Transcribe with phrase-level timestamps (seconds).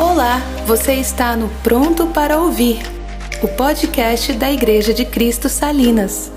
[0.00, 2.76] Olá, você está no Pronto para Ouvir,
[3.42, 6.30] o podcast da Igreja de Cristo Salinas.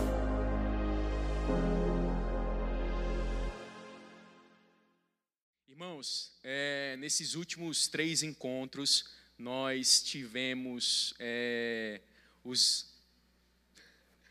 [5.70, 9.06] Irmãos, é, nesses últimos três encontros,
[9.38, 12.02] nós tivemos é,
[12.44, 12.90] os.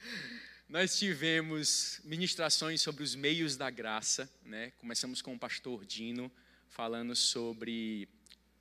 [0.69, 4.73] Nós tivemos ministrações sobre os meios da graça, né?
[4.79, 6.31] Começamos com o pastor Dino
[6.69, 8.09] falando sobre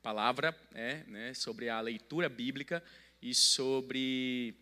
[0.10, 2.84] palavra, é, né, sobre a leitura bíblica
[3.22, 4.56] e sobre.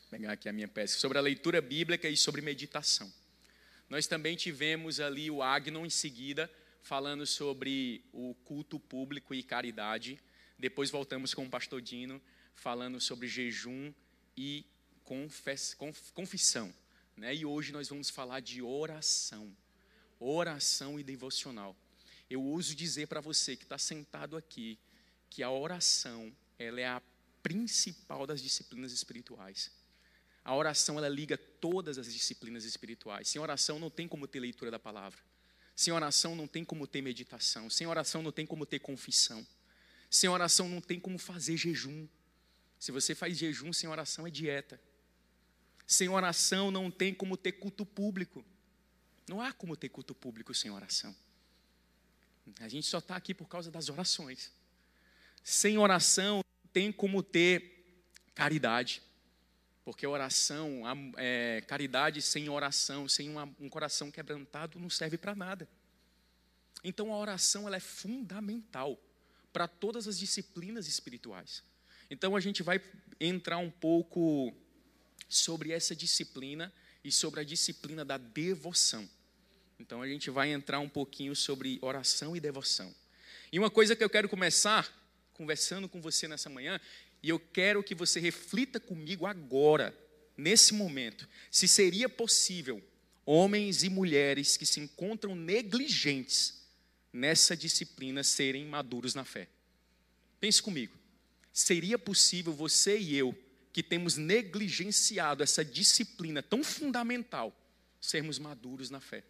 [0.00, 0.98] Vou pegar aqui a minha peça.
[0.98, 3.12] Sobre a leitura bíblica e sobre meditação.
[3.86, 10.18] Nós também tivemos ali o Agnon em seguida, falando sobre o culto público e caridade.
[10.58, 12.18] Depois voltamos com o pastor Dino,
[12.54, 13.92] falando sobre jejum
[14.34, 14.64] e
[15.04, 16.72] confess, conf, confissão.
[17.14, 17.34] Né?
[17.34, 19.54] E hoje nós vamos falar de oração.
[20.18, 21.76] Oração e devocional
[22.32, 24.78] eu ouso dizer para você que está sentado aqui
[25.28, 27.02] que a oração ela é a
[27.42, 29.70] principal das disciplinas espirituais.
[30.44, 33.28] A oração ela liga todas as disciplinas espirituais.
[33.28, 35.20] Sem oração não tem como ter leitura da palavra.
[35.74, 37.70] Sem oração não tem como ter meditação.
[37.70, 39.46] Sem oração não tem como ter confissão.
[40.10, 42.06] Sem oração não tem como fazer jejum.
[42.78, 44.80] Se você faz jejum sem oração é dieta.
[45.86, 48.44] Sem oração não tem como ter culto público.
[49.28, 51.14] Não há como ter culto público sem oração.
[52.60, 54.52] A gente só está aqui por causa das orações.
[55.42, 57.84] Sem oração, não tem como ter
[58.34, 59.02] caridade.
[59.84, 60.82] Porque oração,
[61.16, 65.68] é, caridade sem oração, sem uma, um coração quebrantado, não serve para nada.
[66.84, 68.98] Então a oração ela é fundamental
[69.52, 71.62] para todas as disciplinas espirituais.
[72.10, 72.80] Então a gente vai
[73.20, 74.54] entrar um pouco
[75.28, 79.08] sobre essa disciplina e sobre a disciplina da devoção.
[79.82, 82.94] Então a gente vai entrar um pouquinho sobre oração e devoção.
[83.50, 84.88] E uma coisa que eu quero começar
[85.34, 86.80] conversando com você nessa manhã,
[87.20, 89.92] e eu quero que você reflita comigo agora,
[90.36, 92.80] nesse momento, se seria possível
[93.26, 96.62] homens e mulheres que se encontram negligentes
[97.12, 99.48] nessa disciplina serem maduros na fé.
[100.38, 100.96] Pense comigo.
[101.52, 103.36] Seria possível você e eu,
[103.72, 107.52] que temos negligenciado essa disciplina tão fundamental,
[108.00, 109.24] sermos maduros na fé?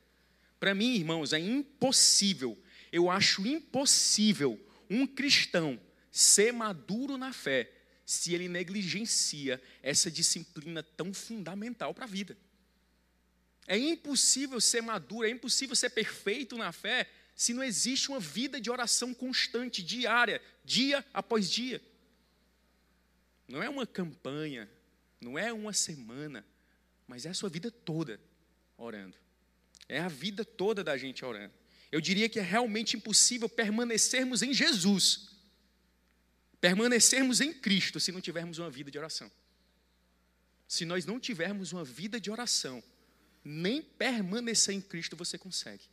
[0.63, 2.57] Para mim, irmãos, é impossível,
[2.93, 5.77] eu acho impossível um cristão
[6.09, 7.69] ser maduro na fé
[8.07, 12.39] se ele negligencia essa disciplina tão fundamental para a vida.
[13.67, 18.61] É impossível ser maduro, é impossível ser perfeito na fé se não existe uma vida
[18.61, 21.83] de oração constante, diária, dia após dia.
[23.49, 24.71] Não é uma campanha,
[25.21, 26.47] não é uma semana,
[27.09, 28.21] mas é a sua vida toda
[28.77, 29.21] orando.
[29.93, 31.53] É a vida toda da gente orando.
[31.91, 35.29] Eu diria que é realmente impossível permanecermos em Jesus,
[36.59, 39.31] permanecermos em Cristo, se não tivermos uma vida de oração.
[40.67, 42.83] Se nós não tivermos uma vida de oração,
[43.45, 45.85] nem permanecer em Cristo você consegue.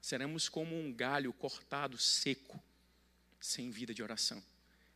[0.00, 2.58] Seremos como um galho cortado, seco,
[3.38, 4.42] sem vida de oração.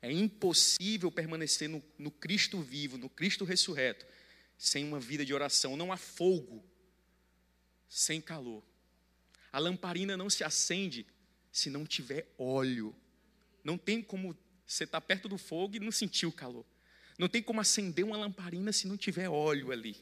[0.00, 4.06] É impossível permanecer no, no Cristo vivo, no Cristo ressurreto,
[4.56, 5.76] sem uma vida de oração.
[5.76, 6.64] Não há fogo
[7.92, 8.62] sem calor.
[9.52, 11.06] A lamparina não se acende
[11.52, 12.96] se não tiver óleo.
[13.62, 14.34] Não tem como
[14.66, 16.64] você estar tá perto do fogo e não sentir o calor.
[17.18, 19.94] Não tem como acender uma lamparina se não tiver óleo ali.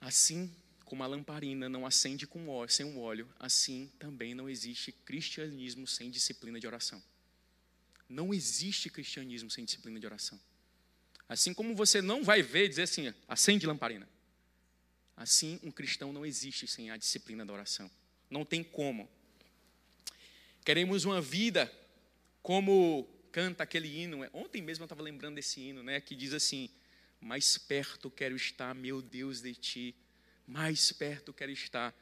[0.00, 0.50] Assim
[0.86, 5.86] como a lamparina não acende com óleo, sem um óleo, assim também não existe cristianismo
[5.86, 7.02] sem disciplina de oração.
[8.08, 10.40] Não existe cristianismo sem disciplina de oração.
[11.28, 14.08] Assim como você não vai ver dizer assim, acende lamparina.
[15.22, 17.88] Assim, um cristão não existe sem a disciplina da oração.
[18.28, 19.08] Não tem como.
[20.64, 21.72] Queremos uma vida
[22.42, 24.28] como canta aquele hino.
[24.32, 26.00] Ontem mesmo eu estava lembrando desse hino, né?
[26.00, 26.68] Que diz assim:
[27.20, 29.94] Mais perto quero estar, meu Deus, de ti.
[30.44, 31.94] Mais perto quero estar.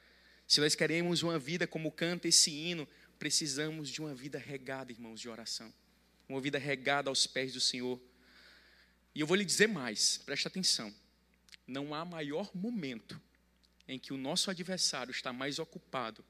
[0.48, 2.88] Se nós queremos uma vida como canta esse hino,
[3.18, 5.70] precisamos de uma vida regada, irmãos, de oração.
[6.26, 8.00] Uma vida regada aos pés do Senhor.
[9.14, 10.90] E eu vou lhe dizer mais, preste atenção
[11.70, 13.20] não há maior momento
[13.86, 16.24] em que o nosso adversário está mais ocupado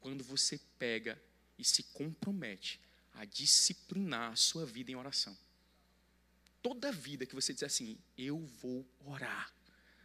[0.00, 1.20] quando você pega
[1.58, 2.80] e se compromete
[3.14, 5.36] a disciplinar a sua vida em oração.
[6.60, 9.52] Toda vida que você diz assim, eu vou orar.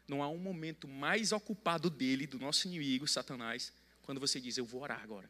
[0.07, 4.65] Não há um momento mais ocupado dele, do nosso inimigo, Satanás, quando você diz, eu
[4.65, 5.29] vou orar agora.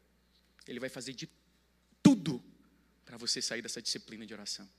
[0.67, 1.29] Ele vai fazer de
[2.03, 2.43] tudo
[3.05, 4.69] para você sair dessa disciplina de oração.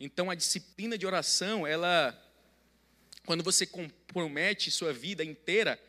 [0.00, 2.18] Então, a disciplina de oração, ela
[3.24, 5.80] quando você compromete sua vida inteira,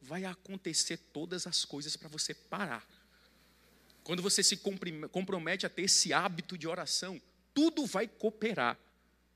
[0.00, 2.86] vai acontecer todas as coisas para você parar.
[4.04, 4.56] quando você se
[5.10, 7.20] compromete a ter esse hábito de oração,
[7.52, 8.78] tudo vai cooperar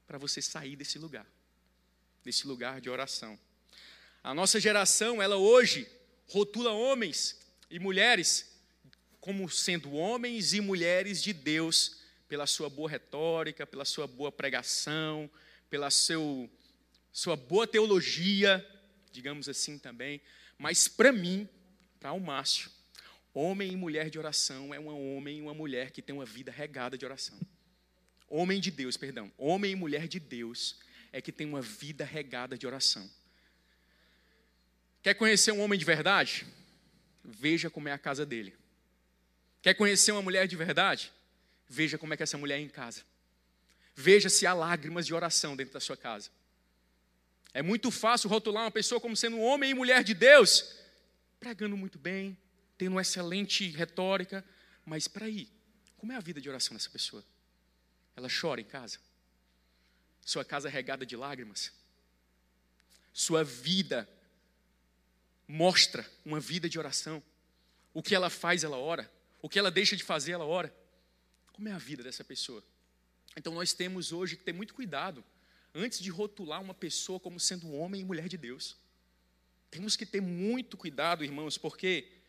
[0.06, 1.26] para você sair desse lugar,
[2.22, 3.36] desse lugar de oração.
[4.22, 5.88] A nossa geração, ela hoje
[6.28, 7.36] rotula homens
[7.68, 8.50] e mulheres
[9.20, 11.96] como sendo homens e mulheres de Deus
[12.28, 15.30] pela sua boa retórica, pela sua boa pregação,
[15.68, 16.48] pela seu,
[17.12, 18.64] sua boa teologia,
[19.12, 20.20] digamos assim também.
[20.58, 21.48] Mas para mim,
[21.98, 22.70] para o Márcio,
[23.32, 26.50] Homem e mulher de oração é um homem e uma mulher que tem uma vida
[26.50, 27.38] regada de oração.
[28.28, 29.30] Homem de Deus, perdão.
[29.38, 30.80] Homem e mulher de Deus
[31.12, 33.08] é que tem uma vida regada de oração.
[35.02, 36.44] Quer conhecer um homem de verdade?
[37.24, 38.54] Veja como é a casa dele.
[39.62, 41.12] Quer conhecer uma mulher de verdade?
[41.68, 43.02] Veja como é que essa mulher é em casa.
[43.94, 46.30] Veja se há lágrimas de oração dentro da sua casa.
[47.52, 50.76] É muito fácil rotular uma pessoa como sendo homem e mulher de Deus,
[51.38, 52.36] pregando muito bem,
[52.78, 54.44] tendo uma excelente retórica,
[54.84, 55.48] mas para aí,
[55.96, 57.24] como é a vida de oração dessa pessoa?
[58.16, 58.98] Ela chora em casa?
[60.24, 61.72] Sua casa é regada de lágrimas?
[63.12, 64.08] Sua vida
[65.46, 67.22] mostra uma vida de oração?
[67.92, 69.10] O que ela faz, ela ora?
[69.42, 70.72] O que ela deixa de fazer, ela ora?
[71.52, 72.62] Como é a vida dessa pessoa?
[73.36, 75.24] Então nós temos hoje que ter muito cuidado
[75.74, 78.76] antes de rotular uma pessoa como sendo homem e mulher de Deus.
[79.70, 82.20] Temos que ter muito cuidado, irmãos, porque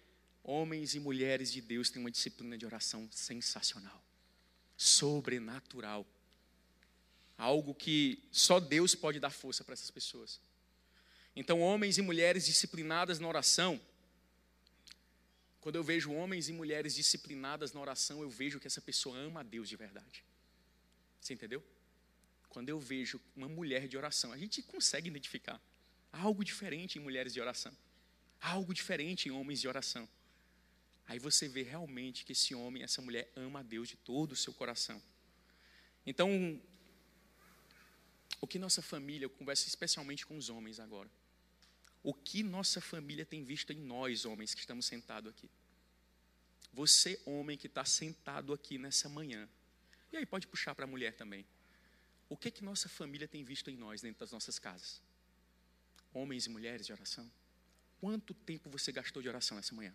[0.44, 4.04] Homens e mulheres de Deus têm uma disciplina de oração sensacional,
[4.76, 6.06] sobrenatural.
[7.38, 10.40] Algo que só Deus pode dar força para essas pessoas.
[11.36, 13.80] Então, homens e mulheres disciplinadas na oração,
[15.60, 19.42] quando eu vejo homens e mulheres disciplinadas na oração, eu vejo que essa pessoa ama
[19.42, 20.24] a Deus de verdade.
[21.20, 21.64] Você entendeu?
[22.52, 25.60] Quando eu vejo uma mulher de oração, a gente consegue identificar
[26.12, 27.76] algo diferente em mulheres de oração,
[28.42, 30.08] algo diferente em homens de oração.
[31.08, 34.36] Aí você vê realmente que esse homem, essa mulher ama a Deus de todo o
[34.36, 35.02] seu coração.
[36.06, 36.30] Então,
[38.42, 41.10] o que nossa família, eu converso especialmente com os homens agora.
[42.04, 45.50] O que nossa família tem visto em nós, homens, que estamos sentados aqui?
[46.74, 49.48] Você, homem, que está sentado aqui nessa manhã.
[50.12, 51.46] E aí, pode puxar para a mulher também.
[52.32, 55.02] O que que nossa família tem visto em nós, dentro das nossas casas?
[56.14, 57.30] Homens e mulheres de oração?
[58.00, 59.94] Quanto tempo você gastou de oração nessa manhã?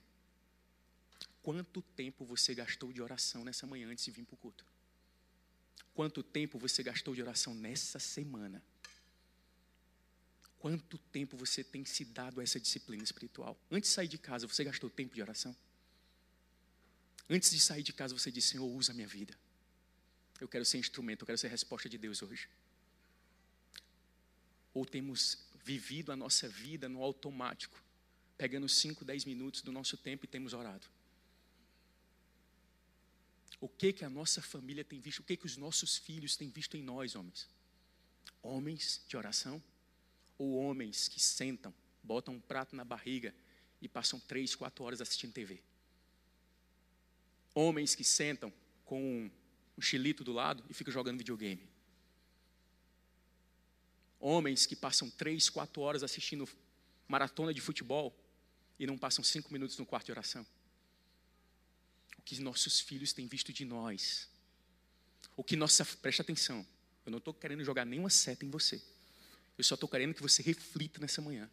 [1.42, 4.66] Quanto tempo você gastou de oração nessa manhã antes de vir para o culto?
[5.94, 8.62] Quanto tempo você gastou de oração nessa semana?
[10.58, 13.58] Quanto tempo você tem se dado a essa disciplina espiritual?
[13.70, 15.56] Antes de sair de casa, você gastou tempo de oração?
[17.30, 19.34] Antes de sair de casa, você disse: Senhor, usa a minha vida.
[20.40, 22.48] Eu quero ser instrumento, eu quero ser resposta de Deus hoje.
[24.74, 27.82] Ou temos vivido a nossa vida no automático,
[28.36, 30.86] pegando 5, 10 minutos do nosso tempo e temos orado.
[33.60, 35.20] O que que a nossa família tem visto?
[35.20, 37.48] O que que os nossos filhos têm visto em nós, homens?
[38.42, 39.62] Homens de oração
[40.38, 43.34] ou homens que sentam, botam um prato na barriga
[43.80, 45.62] e passam três, quatro horas assistindo TV?
[47.54, 48.52] Homens que sentam
[48.84, 49.30] com
[49.76, 51.68] um chilito do lado e ficam jogando videogame.
[54.18, 56.48] Homens que passam três, quatro horas assistindo
[57.06, 58.14] maratona de futebol
[58.78, 60.46] e não passam cinco minutos no quarto de oração
[62.26, 64.28] que nossos filhos têm visto de nós.
[65.36, 65.84] O que nossa.
[65.84, 66.66] Preste atenção.
[67.06, 68.82] Eu não estou querendo jogar nenhuma seta em você.
[69.56, 71.48] Eu só estou querendo que você reflita nessa manhã.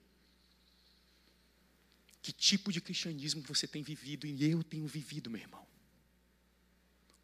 [2.23, 5.65] Que tipo de cristianismo você tem vivido e eu tenho vivido, meu irmão?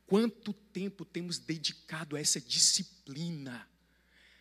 [0.10, 3.68] Quanto tempo temos dedicado a essa disciplina?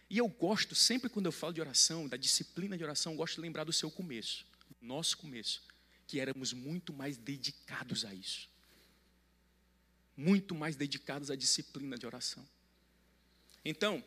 [0.09, 3.43] E eu gosto, sempre quando eu falo de oração, da disciplina de oração, gosto de
[3.43, 4.47] lembrar do seu começo,
[4.81, 5.63] nosso começo,
[6.07, 8.49] que éramos muito mais dedicados a isso
[10.19, 12.45] muito mais dedicados à disciplina de oração.
[13.65, 14.05] Então,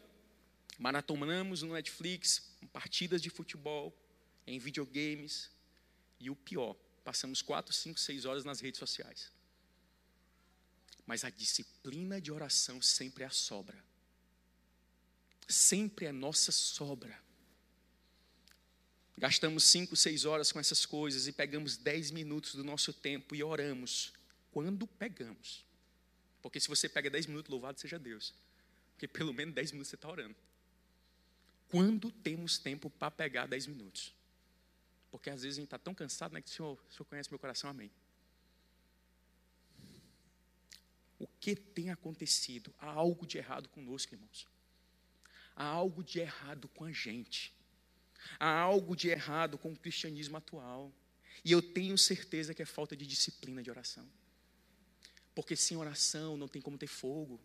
[0.77, 3.97] maratonamos no Netflix, partidas de futebol,
[4.45, 5.49] em videogames,
[6.19, 6.75] e o pior,
[7.05, 9.31] passamos quatro, cinco, seis horas nas redes sociais.
[11.05, 13.83] Mas a disciplina de oração sempre é a sobra.
[15.47, 17.19] Sempre é nossa sobra.
[19.17, 23.43] Gastamos cinco, seis horas com essas coisas e pegamos dez minutos do nosso tempo e
[23.43, 24.13] oramos.
[24.51, 25.65] Quando pegamos.
[26.41, 28.33] Porque se você pega 10 minutos, louvado seja Deus.
[28.93, 30.35] Porque pelo menos 10 minutos você está orando.
[31.69, 34.13] Quando temos tempo para pegar 10 minutos?
[35.09, 36.41] Porque às vezes a gente está tão cansado, né?
[36.41, 37.91] Que o senhor, o senhor conhece meu coração, amém.
[41.21, 42.73] O que tem acontecido?
[42.79, 44.47] Há algo de errado conosco, irmãos.
[45.55, 47.53] Há algo de errado com a gente.
[48.39, 50.91] Há algo de errado com o cristianismo atual.
[51.45, 54.09] E eu tenho certeza que é falta de disciplina de oração.
[55.35, 57.39] Porque sem oração não tem como ter fogo.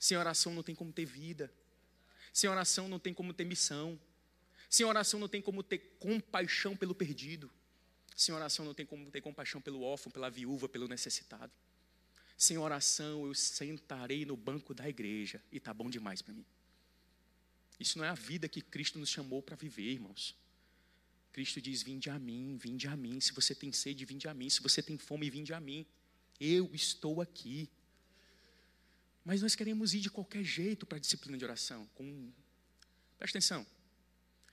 [0.00, 1.52] Sem oração não tem como ter vida.
[2.32, 4.00] Sem oração não tem como ter missão.
[4.70, 7.50] Sem oração não tem como ter compaixão pelo perdido.
[8.16, 11.52] Sem oração não tem como ter compaixão pelo órfão, pela viúva, pelo necessitado.
[12.36, 16.44] Sem oração eu sentarei no banco da igreja e tá bom demais para mim.
[17.78, 20.36] Isso não é a vida que Cristo nos chamou para viver, irmãos.
[21.32, 23.20] Cristo diz: Vinde a mim, vinde a mim.
[23.20, 24.48] Se você tem sede, vinde a mim.
[24.48, 25.86] Se você tem fome, vinde a mim.
[26.40, 27.68] Eu estou aqui.
[29.24, 31.88] Mas nós queremos ir de qualquer jeito para a disciplina de oração.
[31.94, 32.30] Com...
[33.18, 33.66] Presta atenção.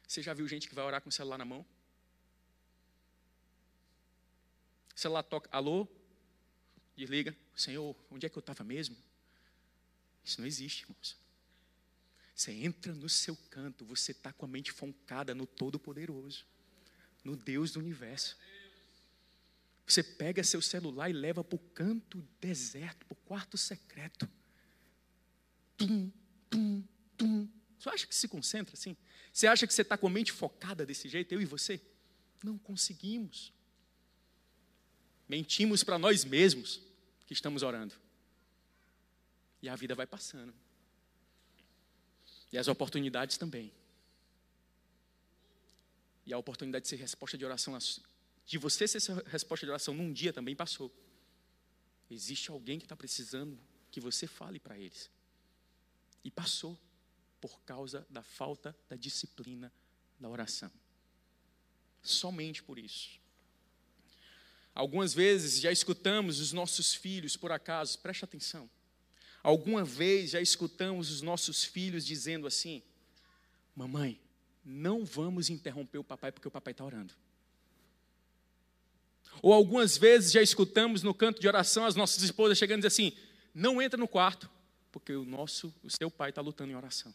[0.07, 1.65] Você já viu gente que vai orar com o celular na mão?
[4.95, 5.87] O celular toca, alô?
[6.95, 7.35] Desliga.
[7.55, 8.95] Senhor, onde é que eu estava mesmo?
[10.23, 11.17] Isso não existe, irmãos.
[12.35, 16.45] Você entra no seu canto, você está com a mente focada no Todo-Poderoso,
[17.23, 18.37] no Deus do universo.
[19.85, 24.27] Você pega seu celular e leva para o canto deserto, para o quarto secreto.
[25.77, 26.11] Tum,
[26.49, 26.83] tum,
[27.17, 27.49] tum.
[27.77, 28.95] Você acha que se concentra assim?
[29.33, 31.81] Você acha que você está com a mente focada desse jeito, eu e você?
[32.43, 33.53] Não conseguimos.
[35.31, 36.81] Mentimos para nós mesmos
[37.25, 37.95] que estamos orando.
[39.61, 40.53] E a vida vai passando.
[42.51, 43.71] E as oportunidades também.
[46.25, 47.79] E a oportunidade de ser resposta de oração,
[48.45, 50.93] de você ser resposta de oração num dia também passou.
[52.09, 53.57] Existe alguém que está precisando
[53.89, 55.09] que você fale para eles.
[56.25, 56.77] E passou
[57.39, 59.71] por causa da falta da disciplina
[60.19, 60.69] da oração.
[62.03, 63.20] Somente por isso.
[64.73, 68.69] Algumas vezes já escutamos os nossos filhos, por acaso, preste atenção.
[69.43, 72.81] Alguma vez já escutamos os nossos filhos dizendo assim:
[73.75, 74.19] Mamãe,
[74.63, 77.13] não vamos interromper o papai porque o papai está orando.
[79.41, 83.09] Ou algumas vezes já escutamos no canto de oração as nossas esposas chegando e dizendo
[83.11, 83.17] assim:
[83.53, 84.49] Não entra no quarto,
[84.91, 87.13] porque o nosso, o seu pai está lutando em oração.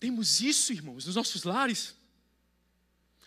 [0.00, 1.94] Temos isso, irmãos, nos nossos lares.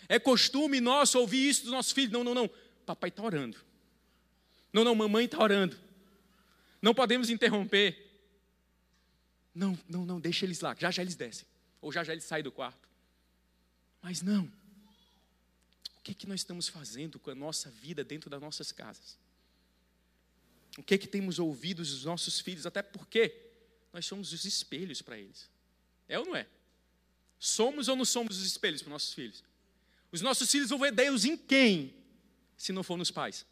[0.09, 2.11] É costume nosso ouvir isso dos nossos filhos.
[2.11, 2.49] Não, não, não.
[2.85, 3.57] Papai está orando.
[4.71, 5.77] Não, não, mamãe está orando.
[6.81, 8.05] Não podemos interromper.
[9.53, 10.75] Não, não, não, deixa eles lá.
[10.77, 11.47] Já já eles descem.
[11.81, 12.87] Ou já já eles saem do quarto.
[14.01, 14.45] Mas não.
[15.99, 19.17] O que, é que nós estamos fazendo com a nossa vida dentro das nossas casas?
[20.77, 22.65] O que é que temos ouvido dos nossos filhos?
[22.65, 23.35] Até porque
[23.91, 25.49] nós somos os espelhos para eles.
[26.07, 26.47] É ou não é?
[27.39, 29.43] Somos ou não somos os espelhos para nossos filhos?
[30.17, 31.93] Os nossos filhos vão ver Deus em quem,
[32.57, 33.45] se não for nos pais?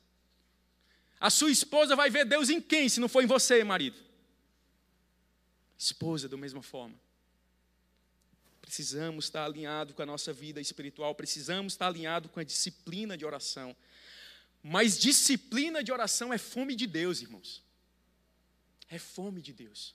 [1.20, 3.98] A sua esposa vai ver Deus em quem, se não for em você, marido?
[5.78, 7.00] Esposa, da mesma forma.
[8.64, 13.24] Precisamos estar alinhado com a nossa vida espiritual, precisamos estar alinhado com a disciplina de
[13.24, 13.76] oração.
[14.64, 17.64] Mas disciplina de oração é fome de Deus, irmãos.
[18.90, 19.94] É fome de Deus.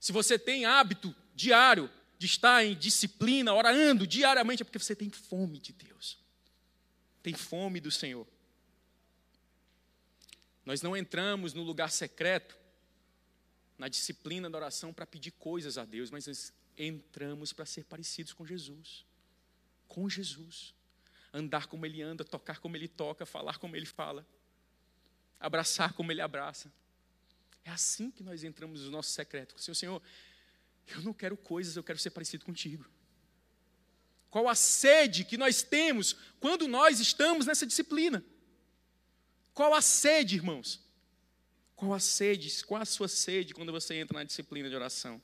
[0.00, 5.08] Se você tem hábito diário de estar em disciplina, orando diariamente, é porque você tem
[5.08, 6.18] fome de Deus.
[7.22, 8.26] Tem fome do Senhor.
[10.64, 12.58] Nós não entramos no lugar secreto,
[13.78, 18.32] na disciplina da oração, para pedir coisas a Deus, mas nós entramos para ser parecidos
[18.32, 19.06] com Jesus.
[19.86, 20.74] Com Jesus.
[21.32, 24.26] Andar como Ele anda, tocar como Ele toca, falar como Ele fala,
[25.38, 26.72] abraçar como Ele abraça.
[27.64, 29.60] É assim que nós entramos no nosso secreto.
[29.60, 30.02] Senhor, Senhor,
[30.94, 32.88] eu não quero coisas, eu quero ser parecido contigo.
[34.30, 38.24] Qual a sede que nós temos quando nós estamos nessa disciplina?
[39.54, 40.80] Qual a sede, irmãos?
[41.74, 42.64] Qual a sede?
[42.64, 45.20] Qual a sua sede quando você entra na disciplina de oração?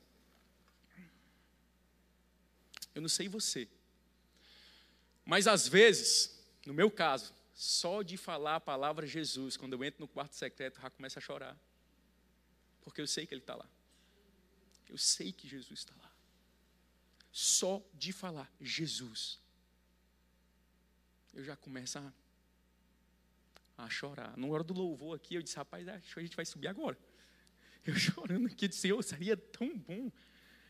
[2.95, 3.69] Eu não sei você,
[5.25, 10.01] mas às vezes, no meu caso, só de falar a palavra Jesus, quando eu entro
[10.01, 11.59] no quarto secreto, já começa a chorar,
[12.83, 13.69] porque eu sei que Ele está lá.
[14.95, 16.09] Eu sei que Jesus está lá.
[17.33, 19.41] Só de falar Jesus,
[21.33, 22.13] eu já começo a,
[23.77, 24.37] a chorar.
[24.37, 26.97] Na hora do louvor aqui, eu disse, rapaz, acho que a gente vai subir agora.
[27.85, 30.11] Eu chorando aqui, eu disse, Senhor, seria tão bom.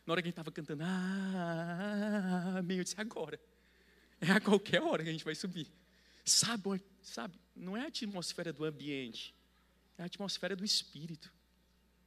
[0.04, 3.38] Na hora que a gente estava cantando, ah, meio eu disse, agora.
[4.20, 5.70] É a qualquer hora que a gente vai subir.
[6.24, 9.32] Sabe, sabe, não é a atmosfera do ambiente,
[9.96, 11.32] é a atmosfera do Espírito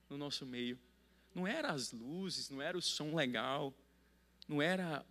[0.09, 0.77] no nosso meio.
[1.37, 3.71] Não era as luzes, não era o som legal,
[4.47, 5.05] não era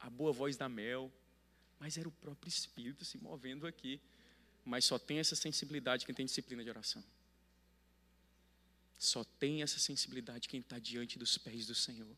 [0.00, 1.12] a boa voz da Mel,
[1.78, 4.00] mas era o próprio Espírito se movendo aqui.
[4.64, 7.04] Mas só tem essa sensibilidade quem tem disciplina de oração.
[8.98, 12.16] Só tem essa sensibilidade quem está diante dos pés do Senhor,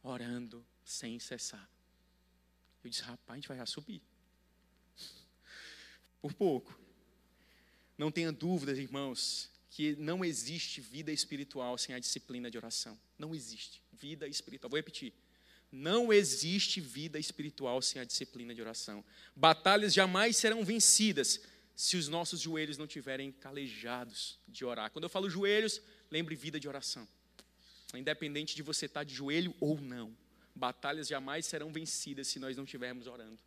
[0.00, 1.68] orando sem cessar.
[2.84, 4.00] Eu disse, rapaz, a gente vai já subir.
[6.22, 6.78] Por pouco.
[7.98, 12.96] Não tenha dúvidas, irmãos, que não existe vida espiritual sem a disciplina de oração.
[13.18, 14.70] Não existe vida espiritual.
[14.70, 15.12] Vou repetir.
[15.72, 19.04] Não existe vida espiritual sem a disciplina de oração.
[19.34, 21.40] Batalhas jamais serão vencidas
[21.74, 24.92] se os nossos joelhos não tiverem calejados de orar.
[24.92, 27.06] Quando eu falo joelhos, lembre vida de oração.
[27.92, 30.16] Independente de você estar de joelho ou não,
[30.54, 33.40] batalhas jamais serão vencidas se nós não estivermos orando.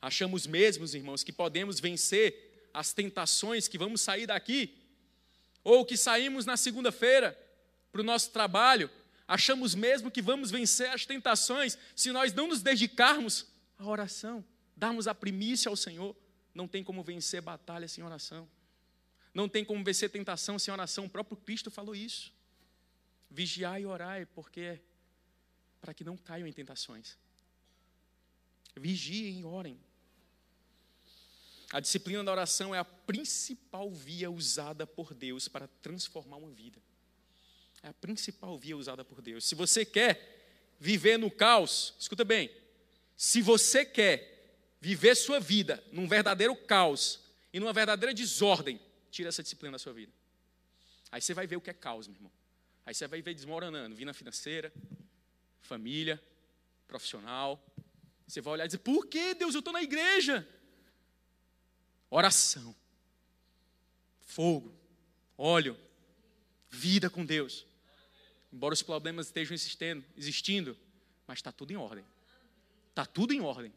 [0.00, 4.85] Achamos mesmos, irmãos, que podemos vencer as tentações que vamos sair daqui,
[5.66, 7.36] ou que saímos na segunda-feira
[7.90, 8.88] para o nosso trabalho,
[9.26, 14.44] achamos mesmo que vamos vencer as tentações se nós não nos dedicarmos à oração,
[14.76, 16.14] darmos a primícia ao Senhor.
[16.54, 18.48] Não tem como vencer batalha sem oração.
[19.34, 21.06] Não tem como vencer tentação sem oração.
[21.06, 22.32] O próprio Cristo falou isso.
[23.28, 24.80] Vigiai e orai, porque é
[25.80, 27.18] para que não caiam em tentações.
[28.76, 29.80] Vigiem e orem.
[31.76, 36.80] A disciplina da oração é a principal via usada por Deus para transformar uma vida.
[37.82, 39.44] É a principal via usada por Deus.
[39.44, 42.50] Se você quer viver no caos, escuta bem.
[43.14, 47.20] Se você quer viver sua vida num verdadeiro caos
[47.52, 48.80] e numa verdadeira desordem,
[49.10, 50.14] tira essa disciplina da sua vida.
[51.12, 52.32] Aí você vai ver o que é caos, meu irmão.
[52.86, 54.72] Aí você vai ver desmoronando, vida financeira,
[55.60, 56.18] família,
[56.88, 57.62] profissional.
[58.26, 60.48] Você vai olhar e dizer: por que Deus, eu estou na igreja?
[62.18, 62.74] Oração,
[64.22, 64.74] fogo,
[65.36, 65.76] óleo,
[66.70, 67.66] vida com Deus.
[68.50, 70.78] Embora os problemas estejam existindo, existindo
[71.26, 72.06] mas está tudo em ordem.
[72.88, 73.70] Está tudo em ordem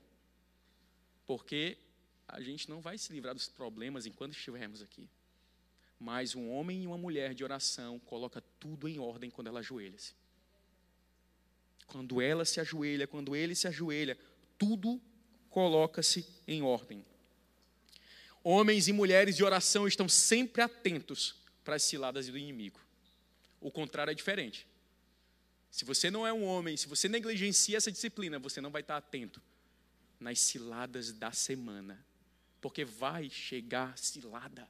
[1.28, 1.78] porque
[2.30, 5.10] a gente não vai se livrar dos problemas enquanto estivermos aqui.
[6.00, 10.14] Mas um homem e uma mulher de oração coloca tudo em ordem quando ela ajoelha-se.
[11.88, 14.18] Quando ela se ajoelha, quando ele se ajoelha,
[14.58, 15.02] tudo
[15.50, 17.06] coloca-se em ordem.
[18.44, 22.80] Homens e mulheres de oração estão sempre atentos para as ciladas do inimigo.
[23.60, 24.66] O contrário é diferente.
[25.70, 28.98] Se você não é um homem, se você negligencia essa disciplina, você não vai estar
[28.98, 29.42] atento
[30.20, 32.04] nas ciladas da semana,
[32.60, 34.68] porque vai chegar cilada.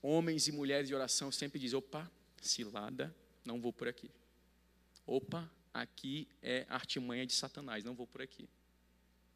[0.00, 3.14] Homens e mulheres de oração sempre dizem: opa, cilada,
[3.44, 4.10] não vou por aqui.
[5.06, 8.48] Opa, aqui é artimanha de Satanás, não vou por aqui.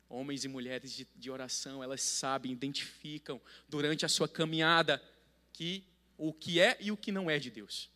[0.09, 5.03] Homens e mulheres de, de oração, elas sabem, identificam durante a sua caminhada
[5.53, 5.85] que
[6.17, 7.91] o que é e o que não é de Deus.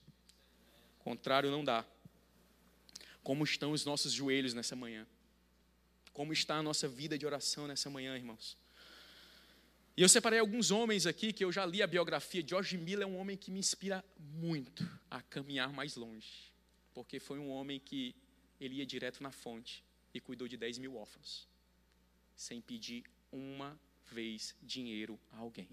[0.99, 1.85] Contrário não dá.
[3.23, 5.07] Como estão os nossos joelhos nessa manhã?
[6.12, 8.57] Como está a nossa vida de oração nessa manhã, irmãos?
[9.96, 12.42] E eu separei alguns homens aqui que eu já li a biografia.
[12.46, 16.51] George Miller é um homem que me inspira muito a caminhar mais longe,
[16.94, 18.14] porque foi um homem que
[18.61, 21.46] ele ia direto na fonte e cuidou de 10 mil órfãos,
[22.40, 25.68] sem pedir uma vez dinheiro a alguém,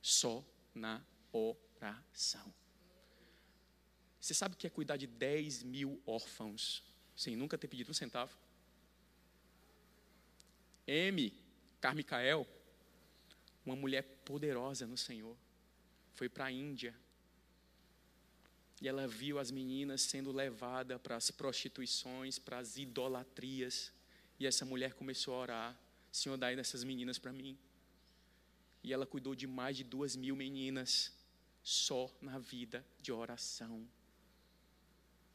[0.00, 0.42] só
[0.74, 2.54] na oração.
[4.18, 6.82] Você sabe o que é cuidar de 10 mil órfãos
[7.14, 8.34] sem nunca ter pedido um centavo?
[10.86, 11.34] M.
[11.82, 12.48] Carmicael,
[13.62, 15.36] uma mulher poderosa no Senhor,
[16.14, 16.98] foi para a Índia.
[18.80, 23.92] E ela viu as meninas sendo levadas para as prostituições, para as idolatrias.
[24.38, 25.80] E essa mulher começou a orar:
[26.12, 27.58] Senhor, dai dessas meninas para mim.
[28.82, 31.12] E ela cuidou de mais de duas mil meninas,
[31.62, 33.86] só na vida de oração.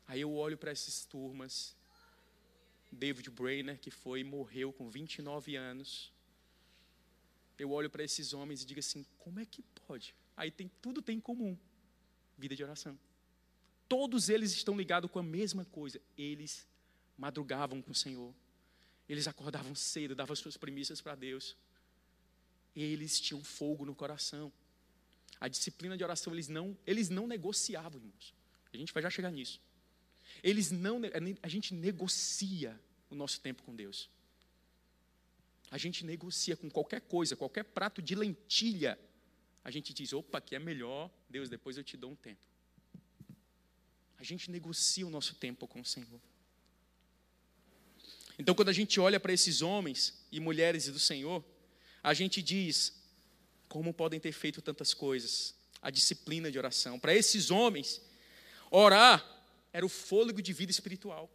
[0.07, 1.75] Aí eu olho para essas turmas
[2.91, 6.11] David Brainer, que foi e morreu com 29 anos.
[7.57, 10.15] Eu olho para esses homens e digo assim: como é que pode?
[10.35, 11.57] Aí tem tudo tem em comum:
[12.37, 12.97] vida de oração.
[13.87, 16.01] Todos eles estão ligados com a mesma coisa.
[16.17, 16.67] Eles
[17.17, 18.33] madrugavam com o Senhor.
[19.07, 21.55] Eles acordavam cedo, davam suas premissas para Deus.
[22.75, 24.51] Eles tinham fogo no coração.
[25.39, 28.33] A disciplina de oração eles não, eles não negociavam, irmãos.
[28.73, 29.61] A gente vai já chegar nisso.
[30.41, 31.01] Eles não,
[31.41, 34.09] a gente negocia o nosso tempo com Deus.
[35.69, 38.99] A gente negocia com qualquer coisa, qualquer prato de lentilha.
[39.63, 42.41] A gente diz: opa, aqui é melhor, Deus, depois eu te dou um tempo.
[44.17, 46.21] A gente negocia o nosso tempo com o Senhor.
[48.37, 51.43] Então, quando a gente olha para esses homens e mulheres do Senhor,
[52.01, 52.93] a gente diz:
[53.67, 55.55] como podem ter feito tantas coisas?
[55.81, 56.99] A disciplina de oração.
[56.99, 58.01] Para esses homens,
[58.71, 59.23] orar
[59.71, 61.29] era o fôlego de vida espiritual.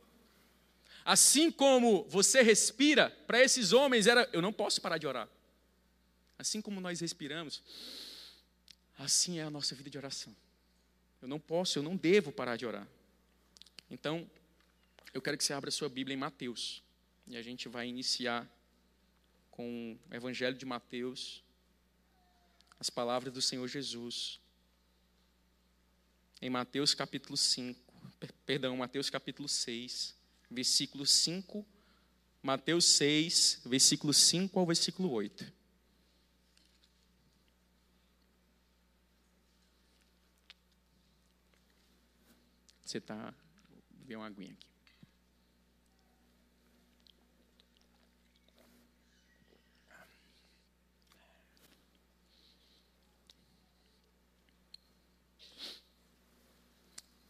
[1.04, 5.28] Assim como você respira, para esses homens era, eu não posso parar de orar.
[6.38, 7.62] Assim como nós respiramos,
[8.98, 10.34] assim é a nossa vida de oração.
[11.20, 12.87] Eu não posso, eu não devo parar de orar.
[13.90, 14.30] Então,
[15.12, 16.82] eu quero que você abra sua Bíblia em Mateus.
[17.29, 18.49] E a gente vai iniciar
[19.51, 21.45] com o Evangelho de Mateus,
[22.81, 24.41] as palavras do Senhor Jesus.
[26.41, 27.79] Em Mateus capítulo 5,
[28.47, 30.17] perdão, Mateus capítulo 6,
[30.51, 31.67] versículo 5,
[32.43, 35.53] Mateus 6, versículo 5 ao versículo 8.
[42.83, 43.35] Você está.
[43.91, 44.67] Vou ver uma aguinha aqui.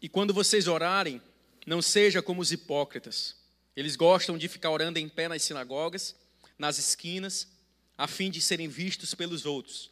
[0.00, 1.20] E quando vocês orarem,
[1.66, 3.36] não seja como os hipócritas.
[3.76, 6.16] Eles gostam de ficar orando em pé nas sinagogas,
[6.58, 7.48] nas esquinas,
[7.96, 9.90] a fim de serem vistos pelos outros.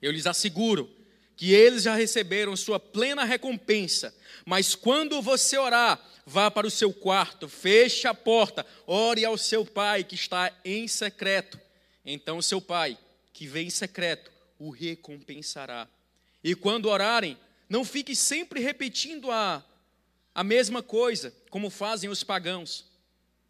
[0.00, 0.90] Eu lhes asseguro
[1.36, 4.14] que eles já receberam sua plena recompensa.
[4.44, 9.64] Mas quando você orar, vá para o seu quarto, feche a porta, ore ao seu
[9.64, 11.60] pai que está em secreto.
[12.04, 12.98] Então seu pai,
[13.32, 15.88] que vem em secreto, o recompensará.
[16.44, 17.36] E quando orarem,
[17.72, 19.64] não fique sempre repetindo a,
[20.34, 22.84] a mesma coisa, como fazem os pagãos.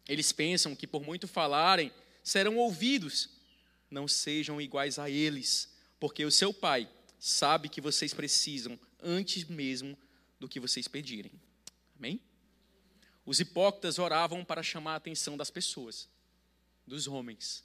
[0.07, 1.91] Eles pensam que por muito falarem,
[2.23, 3.31] serão ouvidos.
[3.91, 9.97] Não sejam iguais a eles, porque o seu Pai sabe que vocês precisam antes mesmo
[10.39, 11.33] do que vocês pedirem.
[11.97, 12.21] Amém?
[13.25, 16.07] Os hipócritas oravam para chamar a atenção das pessoas,
[16.87, 17.61] dos homens.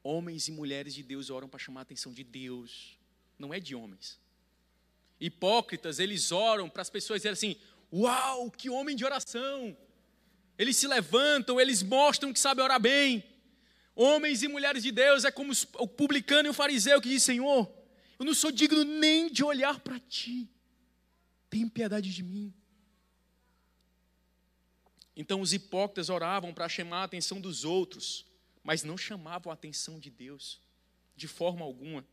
[0.00, 2.96] Homens e mulheres de Deus oram para chamar a atenção de Deus,
[3.36, 4.21] não é de homens
[5.22, 7.56] hipócritas, eles oram para as pessoas dizerem assim:
[7.92, 9.76] Uau, que homem de oração!
[10.58, 13.24] Eles se levantam, eles mostram que sabem orar bem.
[13.94, 17.72] Homens e mulheres de Deus é como o publicano e o fariseu que diz: Senhor,
[18.18, 20.50] eu não sou digno nem de olhar para ti.
[21.48, 22.52] Tem piedade de mim.
[25.14, 28.24] Então os hipócritas oravam para chamar a atenção dos outros,
[28.64, 30.60] mas não chamavam a atenção de Deus,
[31.14, 32.04] de forma alguma.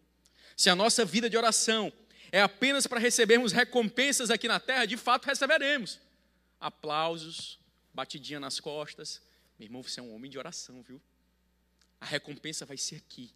[0.55, 1.91] Se a nossa vida de oração
[2.31, 5.99] é apenas para recebermos recompensas aqui na terra, de fato receberemos.
[6.59, 7.59] Aplausos,
[7.93, 9.21] batidinha nas costas.
[9.57, 11.01] Meu irmão, você é um homem de oração, viu?
[11.99, 13.33] A recompensa vai ser aqui,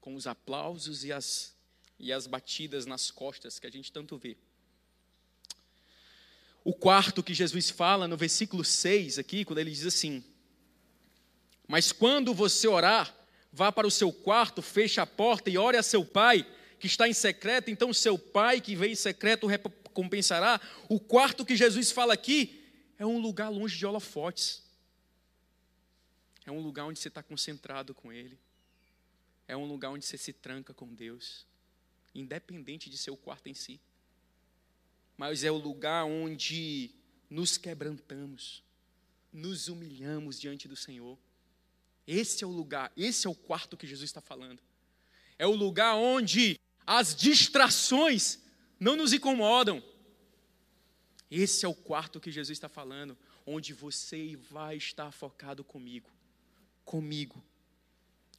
[0.00, 1.54] com os aplausos e as,
[1.98, 4.36] e as batidas nas costas que a gente tanto vê.
[6.64, 10.24] O quarto que Jesus fala no versículo 6 aqui, quando ele diz assim:
[11.68, 13.14] Mas quando você orar,
[13.52, 16.44] vá para o seu quarto, feche a porta e ore a seu pai
[16.78, 20.60] que está em secreto, então seu pai que veio em secreto recompensará.
[20.88, 22.62] O quarto que Jesus fala aqui
[22.98, 24.62] é um lugar longe de holofotes.
[26.44, 28.38] É um lugar onde você está concentrado com Ele.
[29.48, 31.46] É um lugar onde você se tranca com Deus,
[32.14, 33.80] independente de seu quarto em si.
[35.16, 36.90] Mas é o lugar onde
[37.28, 38.62] nos quebrantamos,
[39.32, 41.18] nos humilhamos diante do Senhor.
[42.06, 44.62] Esse é o lugar, esse é o quarto que Jesus está falando.
[45.38, 48.38] É o lugar onde as distrações
[48.78, 49.82] não nos incomodam.
[51.30, 56.10] Esse é o quarto que Jesus está falando, onde você vai estar focado comigo.
[56.84, 57.42] Comigo.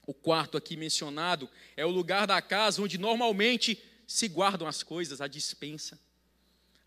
[0.06, 5.20] O quarto aqui mencionado é o lugar da casa onde normalmente se guardam as coisas,
[5.20, 6.00] a dispensa.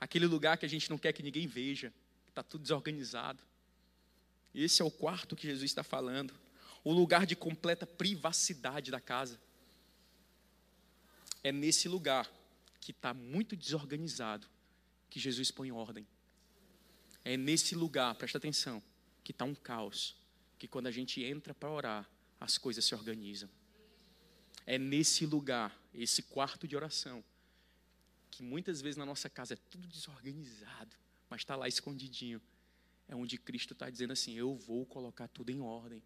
[0.01, 1.93] Aquele lugar que a gente não quer que ninguém veja,
[2.27, 3.43] está tudo desorganizado.
[4.55, 6.35] Esse é o quarto que Jesus está falando.
[6.83, 9.39] O lugar de completa privacidade da casa.
[11.43, 12.31] É nesse lugar
[12.81, 14.47] que está muito desorganizado
[15.09, 16.07] que Jesus põe ordem.
[17.25, 18.83] É nesse lugar, presta atenção,
[19.23, 20.17] que está um caos,
[20.59, 23.51] que quando a gente entra para orar, as coisas se organizam.
[24.67, 27.25] É nesse lugar, esse quarto de oração,
[28.31, 30.97] que muitas vezes na nossa casa é tudo desorganizado,
[31.29, 32.41] mas está lá escondidinho.
[33.09, 36.03] É onde Cristo está dizendo assim: Eu vou colocar tudo em ordem.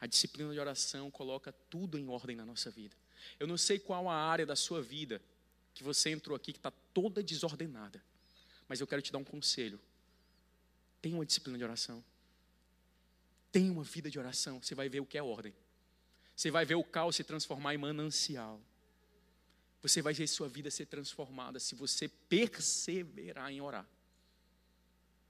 [0.00, 2.96] A disciplina de oração coloca tudo em ordem na nossa vida.
[3.38, 5.20] Eu não sei qual a área da sua vida
[5.74, 8.02] que você entrou aqui que está toda desordenada,
[8.68, 9.80] mas eu quero te dar um conselho.
[11.02, 12.02] Tenha uma disciplina de oração.
[13.52, 14.62] Tenha uma vida de oração.
[14.62, 15.54] Você vai ver o que é ordem.
[16.34, 18.60] Você vai ver o caos se transformar em manancial.
[19.82, 23.86] Você vai ver sua vida ser transformada se você perseverar em orar.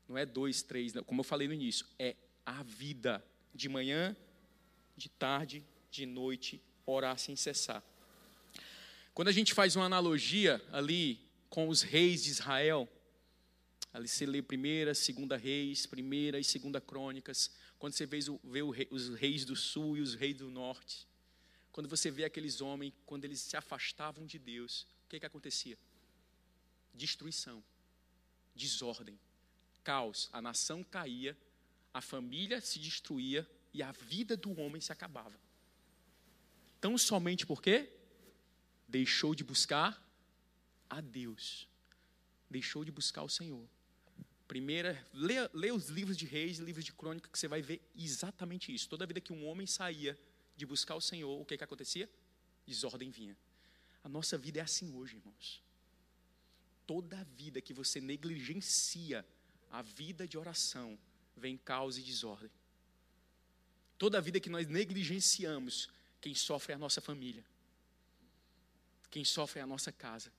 [0.08, 1.02] Não é dois, três, não.
[1.02, 2.14] como eu falei no início, é
[2.46, 4.16] a vida de manhã,
[4.96, 7.82] de tarde, de noite, orar sem cessar.
[9.12, 12.88] Quando a gente faz uma analogia ali com os reis de Israel,
[13.92, 18.18] ali você lê primeira, segunda reis, primeira e segunda crônicas, quando você vê,
[18.90, 21.06] os reis do sul e os reis do norte,
[21.70, 25.78] quando você vê aqueles homens, quando eles se afastavam de Deus, o que, que acontecia?
[26.94, 27.62] Destruição,
[28.54, 29.18] desordem,
[29.82, 31.36] caos, a nação caía,
[31.92, 35.43] a família se destruía e a vida do homem se acabava.
[36.84, 37.78] Tão somente por quê?
[38.94, 39.92] deixou de buscar
[40.88, 41.68] a Deus,
[42.48, 43.66] deixou de buscar o Senhor.
[44.46, 48.72] Primeira, lê os livros de reis e livros de crônica que você vai ver exatamente
[48.72, 48.88] isso.
[48.88, 50.16] Toda vida que um homem saía
[50.56, 52.08] de buscar o Senhor, o que, que acontecia?
[52.64, 53.36] Desordem vinha.
[54.04, 55.60] A nossa vida é assim hoje, irmãos.
[56.86, 59.26] Toda vida que você negligencia
[59.70, 60.96] a vida de oração,
[61.36, 62.50] vem caos e desordem.
[63.98, 65.88] Toda vida que nós negligenciamos,
[66.24, 67.44] quem sofre é a nossa família.
[69.10, 70.32] Quem sofre é a nossa casa.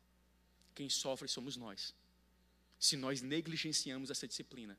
[0.74, 1.94] Quem sofre somos nós.
[2.80, 4.76] Se nós negligenciamos essa disciplina.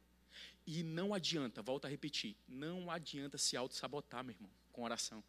[0.66, 5.22] E não adianta, volto a repetir, não adianta se auto-sabotar, meu irmão, com oração.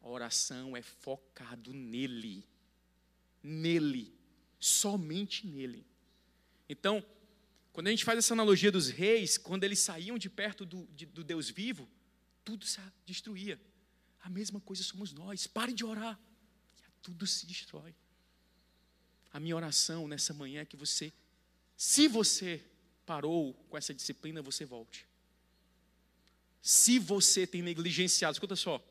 [0.00, 2.48] A oração é focado nele.
[3.42, 4.18] Nele.
[4.58, 5.86] Somente nele.
[6.66, 7.04] Então,
[7.74, 11.04] quando a gente faz essa analogia dos reis, quando eles saíam de perto do, de,
[11.04, 11.86] do Deus vivo,
[12.42, 13.60] tudo se destruía.
[14.28, 15.46] A mesma coisa somos nós.
[15.46, 16.20] Pare de orar.
[17.00, 17.94] Tudo se destrói.
[19.32, 21.10] A minha oração nessa manhã é que você,
[21.74, 22.62] se você
[23.06, 25.06] parou com essa disciplina, você volte.
[26.60, 28.84] Se você tem negligenciado, escuta só,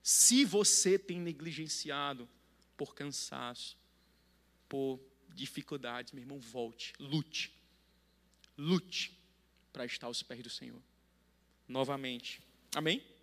[0.00, 2.28] se você tem negligenciado
[2.76, 3.76] por cansaço,
[4.68, 5.00] por
[5.34, 7.52] dificuldades, meu irmão, volte, lute.
[8.56, 9.18] Lute
[9.72, 10.80] para estar aos pés do Senhor.
[11.66, 12.40] Novamente.
[12.76, 13.13] Amém?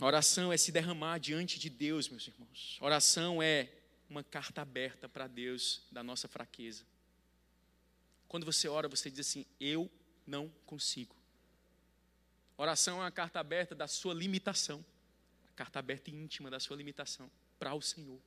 [0.00, 2.78] Oração é se derramar diante de Deus, meus irmãos.
[2.80, 3.68] Oração é
[4.08, 6.84] uma carta aberta para Deus da nossa fraqueza.
[8.28, 9.90] Quando você ora, você diz assim: Eu
[10.26, 11.16] não consigo.
[12.56, 14.84] Oração é uma carta aberta da sua limitação,
[15.48, 18.18] a carta aberta e íntima da sua limitação para o Senhor.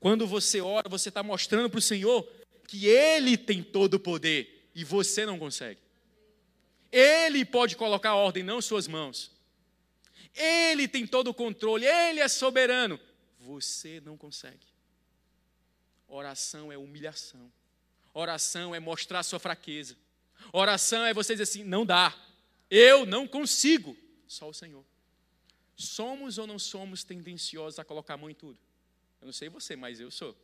[0.00, 2.26] Quando você ora, você está mostrando para o Senhor
[2.66, 5.80] que Ele tem todo o poder e você não consegue.
[6.90, 9.30] Ele pode colocar ordem, não suas mãos.
[10.36, 13.00] Ele tem todo o controle, Ele é soberano.
[13.40, 14.66] Você não consegue.
[16.06, 17.50] Oração é humilhação.
[18.12, 19.96] Oração é mostrar sua fraqueza.
[20.52, 22.14] Oração é você dizer assim: não dá,
[22.70, 23.96] eu não consigo.
[24.28, 24.84] Só o Senhor.
[25.76, 28.58] Somos ou não somos tendenciosos a colocar a mão em tudo?
[29.20, 30.36] Eu não sei você, mas eu sou.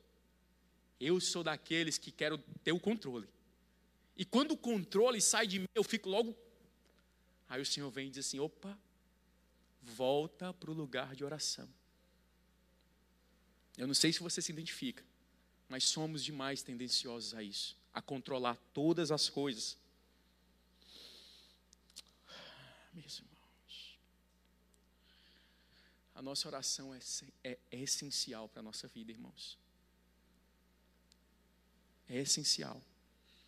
[1.00, 3.28] Eu sou daqueles que quero ter o controle.
[4.16, 6.36] E quando o controle sai de mim, eu fico logo.
[7.48, 8.78] Aí o Senhor vem e diz assim: opa,
[9.82, 11.68] volta para o lugar de oração.
[13.76, 15.04] Eu não sei se você se identifica,
[15.68, 19.76] mas somos demais tendenciosos a isso, a controlar todas as coisas.
[22.92, 23.98] Meus irmãos,
[26.14, 26.98] a nossa oração é,
[27.42, 29.58] é, é essencial para a nossa vida, irmãos
[32.12, 32.80] é essencial.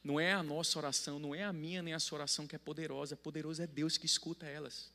[0.02, 2.58] Não é a nossa oração, não é a minha nem a sua oração que é
[2.58, 3.16] poderosa.
[3.16, 4.90] Poderoso é Deus que escuta elas.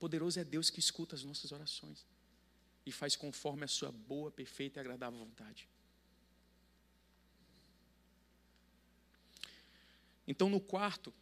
[0.00, 2.06] Poderoso é Deus que escuta as nossas orações
[2.86, 5.68] e faz conforme a sua boa, perfeita e agradável vontade.
[10.26, 11.12] Então, no quarto,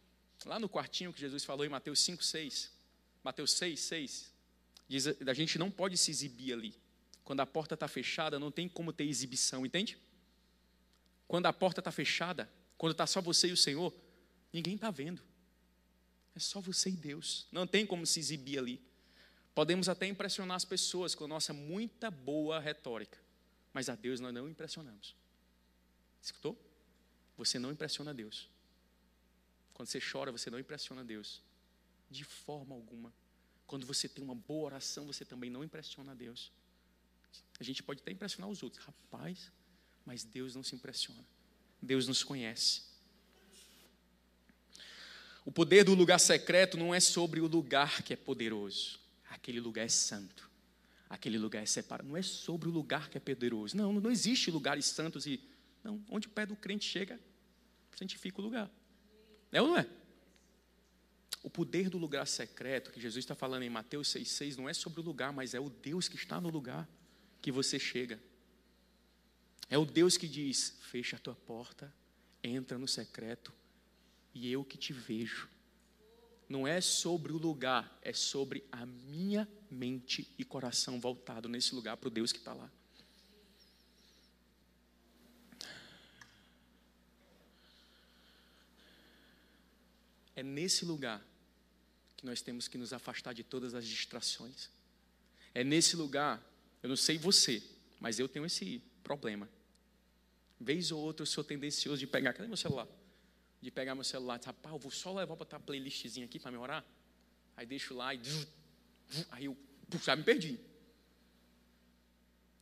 [0.45, 2.71] lá no quartinho que Jesus falou em Mateus 5, 6,
[3.21, 4.33] Mateus 6, 6,
[4.87, 6.73] diz a gente não pode se exibir ali.
[7.25, 9.97] Quando a porta está fechada, não tem como ter exibição, entende?
[11.27, 13.93] Quando a porta está fechada, quando está só você e o Senhor,
[14.53, 15.21] ninguém está vendo.
[16.39, 17.45] É só você e Deus.
[17.51, 18.81] Não tem como se exibir ali.
[19.53, 23.19] Podemos até impressionar as pessoas com a nossa muita boa retórica,
[23.73, 25.13] mas a Deus nós não impressionamos.
[26.21, 26.57] Escutou?
[27.35, 28.49] Você não impressiona Deus.
[29.73, 31.41] Quando você chora, você não impressiona Deus.
[32.09, 33.13] De forma alguma.
[33.67, 36.53] Quando você tem uma boa oração, você também não impressiona Deus.
[37.59, 38.85] A gente pode até impressionar os outros.
[38.85, 39.51] Rapaz,
[40.05, 41.25] mas Deus não se impressiona.
[41.81, 42.83] Deus nos conhece.
[45.49, 48.99] O poder do lugar secreto não é sobre o lugar que é poderoso.
[49.31, 50.47] Aquele lugar é santo.
[51.09, 52.07] Aquele lugar é separado.
[52.07, 53.75] Não é sobre o lugar que é poderoso.
[53.75, 55.41] Não, não existe lugares santos e.
[55.83, 57.19] Não, onde o pé do crente chega,
[57.97, 58.69] santifica o lugar.
[59.51, 59.87] É ou não é?
[61.41, 64.99] O poder do lugar secreto, que Jesus está falando em Mateus 6,6, não é sobre
[64.99, 66.87] o lugar, mas é o Deus que está no lugar
[67.41, 68.21] que você chega.
[69.67, 71.91] É o Deus que diz: fecha a tua porta,
[72.43, 73.51] entra no secreto
[74.33, 75.49] e eu que te vejo.
[76.47, 81.95] Não é sobre o lugar, é sobre a minha mente e coração voltado nesse lugar
[81.97, 82.69] para o Deus que está lá.
[90.35, 91.21] É nesse lugar
[92.15, 94.69] que nós temos que nos afastar de todas as distrações.
[95.53, 96.41] É nesse lugar,
[96.81, 97.61] eu não sei você,
[97.99, 99.49] mas eu tenho esse problema.
[100.59, 102.87] Vez ou outra eu sou tendencioso de pegar, cadê meu celular?
[103.61, 106.39] De pegar meu celular e dizer, rapaz, eu vou só levar para a playlistzinha aqui
[106.39, 106.85] para me orar.
[107.57, 108.21] Aí deixo lá e
[109.31, 109.57] aí eu
[110.01, 110.59] já me perdi.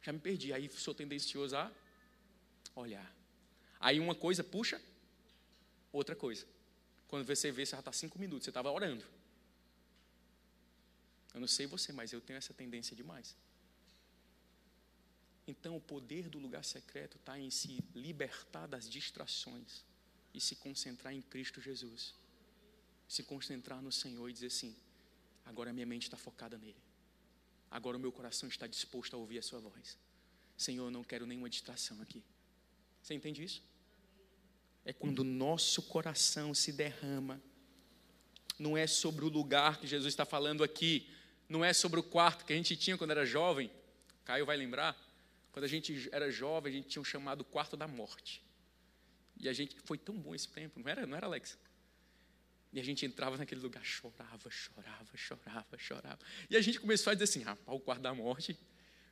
[0.01, 0.53] Já me perdi.
[0.53, 1.71] Aí sou tendencioso a
[2.75, 3.15] olhar.
[3.79, 4.81] Aí uma coisa puxa,
[5.91, 6.47] outra coisa.
[7.07, 9.05] Quando você vê, você já está cinco minutos, você estava orando.
[11.33, 13.35] Eu não sei você, mas eu tenho essa tendência demais.
[15.47, 19.85] Então, o poder do lugar secreto está em se libertar das distrações
[20.33, 22.13] e se concentrar em Cristo Jesus.
[23.07, 24.75] Se concentrar no Senhor e dizer assim:
[25.45, 26.81] agora minha mente está focada nele.
[27.69, 29.97] Agora o meu coração está disposto a ouvir a Sua voz.
[30.57, 32.23] Senhor, eu não quero nenhuma distração aqui.
[33.01, 33.61] Você entende isso?
[34.83, 37.41] É quando o nosso coração se derrama.
[38.57, 41.09] Não é sobre o lugar que Jesus está falando aqui.
[41.47, 43.69] Não é sobre o quarto que a gente tinha quando era jovem.
[44.25, 44.97] Caio vai lembrar
[45.57, 48.43] quando a gente era jovem, a gente tinha um chamado quarto da morte.
[49.39, 51.57] E a gente foi tão bom esse tempo, não era, não era Alex?
[52.73, 56.19] E a gente entrava naquele lugar, chorava, chorava, chorava, chorava.
[56.49, 58.57] E a gente começou a dizer assim: rapaz, o quarto da morte.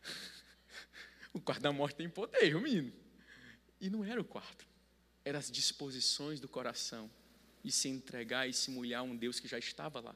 [1.33, 2.93] o quarto da morte tem poder, o menino.
[3.79, 4.67] E não era o quarto,
[5.23, 7.09] eram as disposições do coração
[7.63, 10.15] e se entregar e se molhar a um Deus que já estava lá.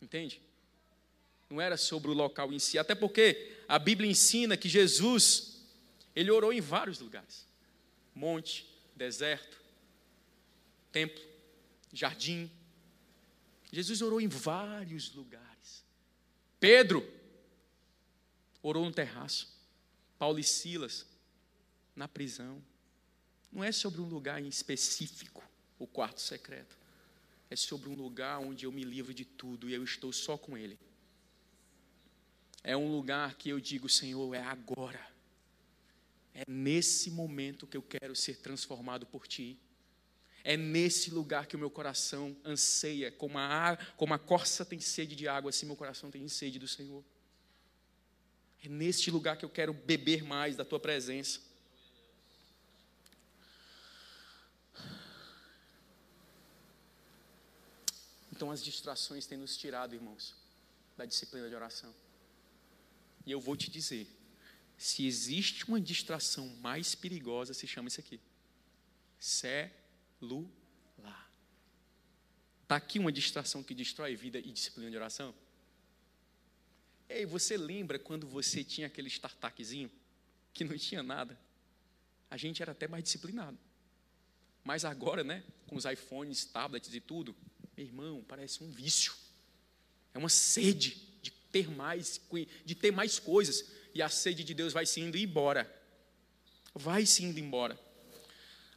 [0.00, 0.42] Entende?
[1.48, 5.64] Não era sobre o local em si, até porque a Bíblia ensina que Jesus,
[6.14, 7.46] ele orou em vários lugares:
[8.14, 9.60] monte, deserto,
[10.90, 11.22] templo,
[11.92, 12.50] jardim.
[13.70, 15.84] Jesus orou em vários lugares.
[16.58, 17.06] Pedro
[18.62, 19.54] orou no terraço.
[20.18, 21.06] Paulo e Silas
[21.94, 22.62] na prisão.
[23.52, 25.44] Não é sobre um lugar em específico,
[25.78, 26.76] o quarto secreto.
[27.50, 30.56] É sobre um lugar onde eu me livro de tudo e eu estou só com
[30.56, 30.78] Ele.
[32.64, 35.15] É um lugar que eu digo, Senhor, é agora.
[36.38, 39.58] É nesse momento que eu quero ser transformado por Ti.
[40.44, 45.16] É nesse lugar que o meu coração anseia, como a, como a corça tem sede
[45.16, 47.02] de água, assim meu coração tem sede do Senhor.
[48.62, 51.40] É neste lugar que eu quero beber mais da Tua presença.
[58.30, 60.34] Então as distrações têm nos tirado, irmãos,
[60.98, 61.94] da disciplina de oração.
[63.24, 64.06] E eu vou te dizer:
[64.76, 68.20] se existe uma distração mais perigosa, se chama isso aqui:
[69.18, 70.50] celular.
[72.62, 75.34] Está aqui uma distração que destrói vida e disciplina de oração?
[77.08, 79.90] Ei, você lembra quando você tinha aquele startupzinho
[80.52, 81.38] que não tinha nada?
[82.28, 83.56] A gente era até mais disciplinado.
[84.64, 87.36] Mas agora, né, com os iPhones, tablets e tudo,
[87.76, 89.14] meu irmão, parece um vício.
[90.12, 91.06] É uma sede
[91.56, 92.20] ter mais,
[92.64, 93.64] de ter mais coisas,
[93.96, 95.64] e a sede de Deus vai se indo embora.
[96.74, 97.78] Vai se indo embora.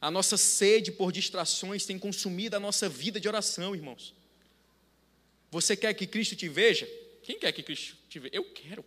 [0.00, 4.14] A nossa sede por distrações tem consumido a nossa vida de oração, irmãos.
[5.50, 6.88] Você quer que Cristo te veja?
[7.22, 8.34] Quem quer que Cristo te veja?
[8.34, 8.82] Eu quero.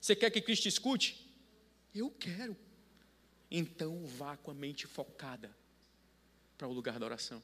[0.00, 1.28] Você quer que Cristo te escute?
[1.92, 2.56] Eu quero.
[3.50, 5.50] Então vá com a mente focada
[6.56, 7.42] para o lugar da oração.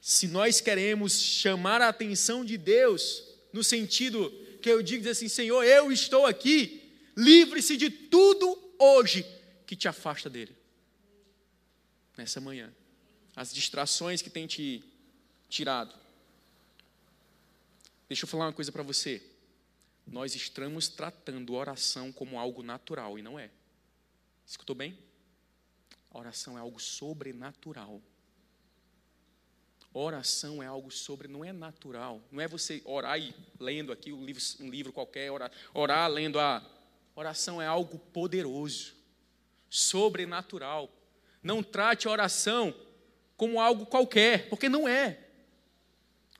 [0.00, 5.64] Se nós queremos chamar a atenção de Deus, no sentido que eu digo assim: Senhor,
[5.64, 6.82] eu estou aqui,
[7.16, 9.24] livre-se de tudo hoje
[9.66, 10.56] que te afasta dele.
[12.16, 12.72] Nessa manhã,
[13.34, 14.84] as distrações que tem te
[15.48, 15.94] tirado.
[18.08, 19.22] Deixa eu falar uma coisa para você.
[20.06, 23.50] Nós estamos tratando oração como algo natural e não é.
[24.44, 24.98] Escutou bem?
[26.10, 28.02] A oração é algo sobrenatural.
[29.92, 32.22] Oração é algo sobre, não é natural.
[32.30, 36.38] Não é você orar e lendo aqui um livro, um livro qualquer, orar, orar lendo
[36.38, 36.64] a.
[37.16, 38.94] Oração é algo poderoso,
[39.68, 40.88] sobrenatural.
[41.42, 42.74] Não trate a oração
[43.36, 45.18] como algo qualquer, porque não é.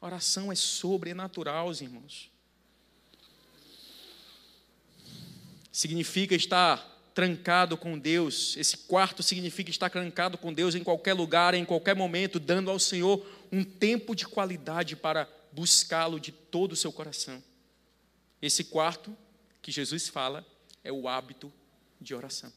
[0.01, 2.31] Oração é sobrenatural, irmãos.
[5.73, 8.57] Significa estar trancado com Deus.
[8.57, 12.79] Esse quarto significa estar trancado com Deus em qualquer lugar, em qualquer momento, dando ao
[12.79, 17.43] Senhor um tempo de qualidade para buscá-lo de todo o seu coração.
[18.41, 19.17] Esse quarto
[19.61, 20.47] que Jesus fala
[20.83, 21.53] é o hábito
[22.01, 22.53] de oração.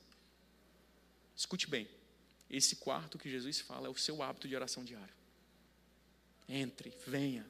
[1.36, 1.88] Escute bem,
[2.50, 5.14] esse quarto que Jesus fala é o seu hábito de oração diário.
[6.48, 7.46] Entre, venha,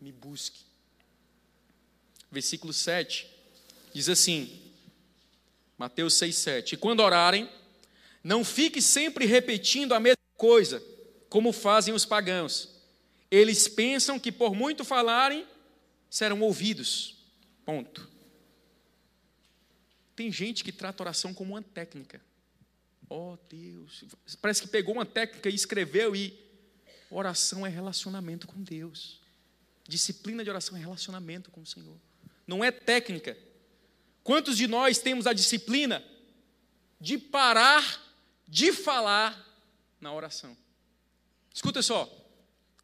[0.00, 0.64] me busque.
[2.30, 3.28] Versículo 7
[3.92, 4.72] diz assim:
[5.76, 6.72] Mateus 6, 7.
[6.72, 7.48] E quando orarem,
[8.22, 10.82] não fique sempre repetindo a mesma coisa,
[11.28, 12.77] como fazem os pagãos.
[13.30, 15.46] Eles pensam que por muito falarem,
[16.08, 17.16] serão ouvidos.
[17.64, 18.08] Ponto.
[20.16, 22.20] Tem gente que trata oração como uma técnica.
[23.08, 24.04] Oh Deus,
[24.42, 26.38] parece que pegou uma técnica e escreveu e
[27.10, 29.20] oração é relacionamento com Deus.
[29.86, 31.96] Disciplina de oração é relacionamento com o Senhor.
[32.46, 33.36] Não é técnica.
[34.22, 36.04] Quantos de nós temos a disciplina
[37.00, 38.06] de parar
[38.46, 39.46] de falar
[40.00, 40.56] na oração?
[41.54, 42.17] Escuta só.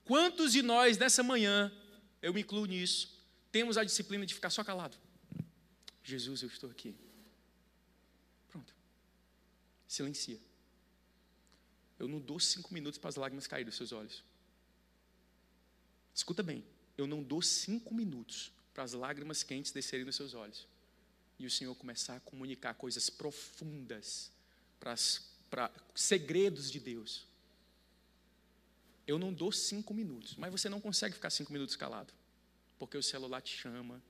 [0.05, 1.72] Quantos de nós nessa manhã,
[2.20, 3.14] eu me incluo nisso,
[3.50, 4.96] temos a disciplina de ficar só calado?
[6.02, 6.94] Jesus, eu estou aqui.
[8.48, 8.74] Pronto.
[9.88, 10.38] Silencia.
[11.98, 14.22] Eu não dou cinco minutos para as lágrimas caírem dos seus olhos.
[16.14, 16.64] Escuta bem.
[16.96, 20.66] Eu não dou cinco minutos para as lágrimas quentes descerem dos seus olhos.
[21.38, 24.30] E o Senhor começar a comunicar coisas profundas
[24.78, 24.94] para,
[25.48, 27.26] para segredos de Deus.
[29.07, 32.12] Eu não dou cinco minutos, mas você não consegue ficar cinco minutos calado,
[32.78, 34.02] porque o celular te chama,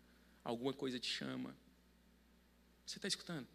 [0.42, 1.56] alguma coisa te chama.
[2.86, 3.48] Você está escutando?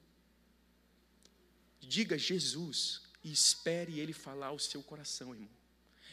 [1.80, 5.50] Diga Jesus e espere Ele falar ao seu coração, irmão.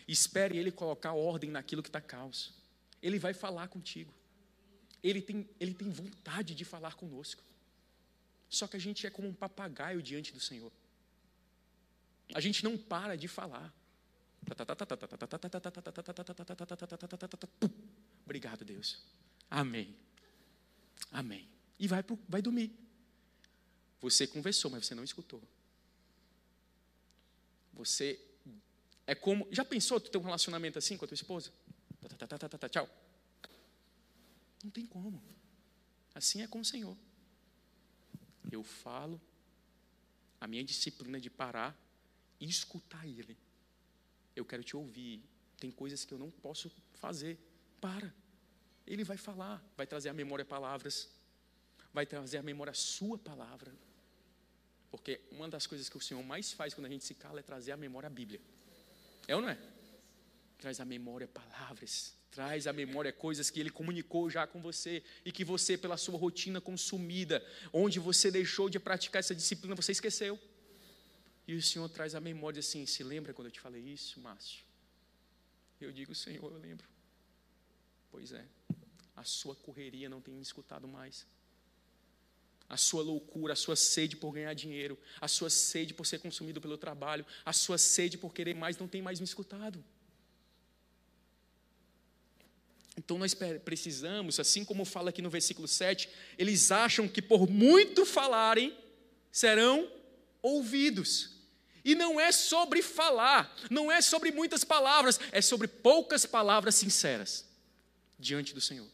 [0.07, 2.53] Espere Ele colocar ordem naquilo que está caos.
[3.03, 4.13] Ele vai falar contigo.
[5.03, 7.43] Ele tem, ele tem vontade de falar conosco.
[8.49, 10.73] Só que a gente é como um papagaio diante do Senhor.
[12.35, 13.73] A gente não para de falar.
[18.25, 19.03] Obrigado, Deus.
[19.51, 19.97] Amém.
[21.11, 21.49] Amém.
[21.79, 22.73] E vai, pro, vai dormir.
[24.01, 25.43] Você conversou, mas você não escutou.
[27.75, 28.21] Você
[29.07, 29.47] é como.
[29.51, 31.53] Já pensou tu ter um relacionamento assim com a tua esposa?
[32.19, 32.89] Tá, tá, tá, tchau.
[34.63, 35.23] Não tem como.
[36.15, 36.97] Assim é com o Senhor.
[38.51, 39.21] Eu falo,
[40.41, 41.77] a minha disciplina de parar
[42.41, 43.37] e escutar Ele.
[44.37, 45.23] Eu quero te ouvir.
[45.59, 47.39] Tem coisas que eu não posso fazer.
[47.81, 48.15] Para.
[48.87, 51.11] Ele vai falar, vai trazer à memória palavras,
[51.93, 53.73] vai trazer à memória a sua palavra.
[54.91, 57.43] Porque uma das coisas que o Senhor mais faz quando a gente se cala é
[57.43, 58.41] trazer à memória a Bíblia.
[59.27, 59.59] É ou não é?
[60.59, 65.33] Traz à memória palavras, traz à memória coisas que ele comunicou já com você e
[65.33, 70.39] que você, pela sua rotina consumida, onde você deixou de praticar essa disciplina, você esqueceu.
[71.47, 74.65] E o Senhor traz à memória assim: se lembra quando eu te falei isso, Márcio?
[75.81, 76.87] Eu digo, Senhor, eu lembro.
[78.11, 78.45] Pois é,
[79.15, 81.27] a sua correria não tem me escutado mais
[82.69, 86.61] a sua loucura, a sua sede por ganhar dinheiro, a sua sede por ser consumido
[86.61, 89.85] pelo trabalho, a sua sede por querer mais, não tem mais me escutado.
[92.97, 93.35] Então nós
[93.65, 98.77] precisamos, assim como fala aqui no versículo 7, eles acham que por muito falarem
[99.31, 99.89] serão
[100.43, 101.36] ouvidos.
[101.87, 107.47] E não é sobre falar, não é sobre muitas palavras, é sobre poucas palavras sinceras
[108.19, 108.89] diante do Senhor.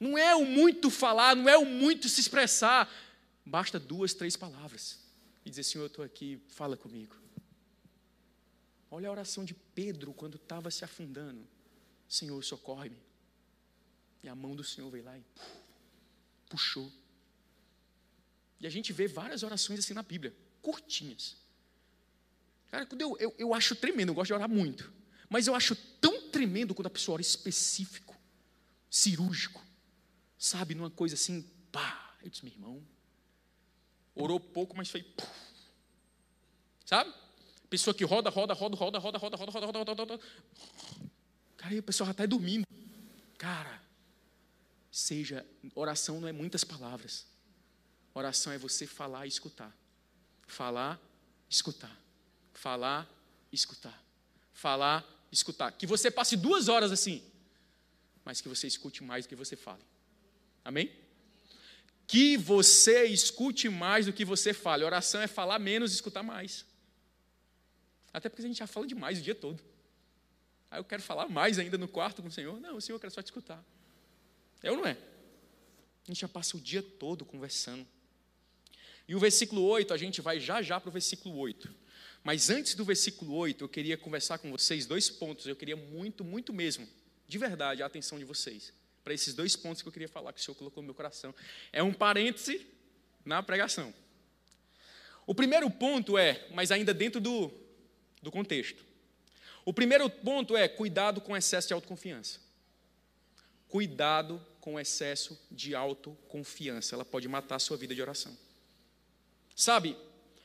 [0.00, 2.92] Não é o muito falar, não é o muito se expressar.
[3.46, 4.98] Basta duas, três palavras.
[5.44, 7.14] E dizer, Senhor, eu estou aqui, fala comigo.
[8.90, 11.46] Olha a oração de Pedro quando estava se afundando.
[12.08, 12.98] Senhor, socorre-me.
[14.24, 15.22] E a mão do Senhor veio lá e
[16.48, 16.92] puxou.
[18.58, 21.36] E a gente vê várias orações assim na Bíblia, curtinhas.
[22.70, 24.92] Cara, quando eu, eu, eu acho tremendo, eu gosto de orar muito.
[25.28, 28.16] Mas eu acho tão tremendo quando a pessoa ora específico,
[28.90, 29.68] cirúrgico
[30.38, 31.42] sabe, numa coisa assim,
[31.72, 32.14] pá.
[32.22, 32.82] Eu disse, meu irmão,
[34.14, 35.02] orou pouco, mas foi.
[35.02, 35.28] Puf.
[36.84, 37.12] Sabe?
[37.68, 40.24] Pessoa que roda, roda, roda, roda, roda, roda, roda, roda, roda, roda, roda.
[41.56, 42.66] Cara, aí a pessoa já está dormindo.
[43.36, 43.82] Cara,
[44.90, 47.26] seja, oração não é muitas palavras.
[48.14, 49.76] Oração é você falar e escutar.
[50.48, 51.00] Falar,
[51.48, 51.96] escutar.
[52.54, 53.08] Falar,
[53.52, 54.02] escutar.
[54.52, 55.70] Falar, escutar.
[55.70, 57.22] Que você passe duas horas assim,
[58.24, 59.82] mas que você escute mais do que você fale.
[60.64, 60.90] Amém?
[62.06, 64.82] Que você escute mais do que você fale.
[64.82, 66.64] Oração é falar menos e escutar mais.
[68.12, 69.62] Até porque a gente já fala demais o dia todo.
[70.70, 72.58] Aí eu quero falar mais ainda no quarto com o Senhor.
[72.58, 73.62] Não, o Senhor quer só te escutar.
[74.62, 74.92] É ou não é?
[74.92, 77.86] A gente já passa o dia todo conversando.
[79.08, 81.74] E o versículo 8, a gente vai já já para o versículo 8.
[82.22, 85.46] Mas antes do versículo 8, eu queria conversar com vocês dois pontos.
[85.46, 86.86] Eu queria muito, muito mesmo,
[87.26, 88.72] de verdade, a atenção de vocês
[89.08, 91.34] para esses dois pontos que eu queria falar, que o Senhor colocou no meu coração.
[91.72, 92.66] É um parêntese
[93.24, 93.94] na pregação.
[95.26, 97.50] O primeiro ponto é, mas ainda dentro do,
[98.20, 98.84] do contexto.
[99.64, 102.38] O primeiro ponto é cuidado com excesso de autoconfiança.
[103.66, 106.94] Cuidado com excesso de autoconfiança.
[106.94, 108.36] Ela pode matar a sua vida de oração.
[109.58, 109.96] Sabe,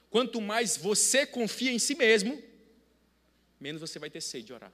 [0.09, 2.41] quanto mais você confia em si mesmo,
[3.59, 4.73] menos você vai ter sede de orar.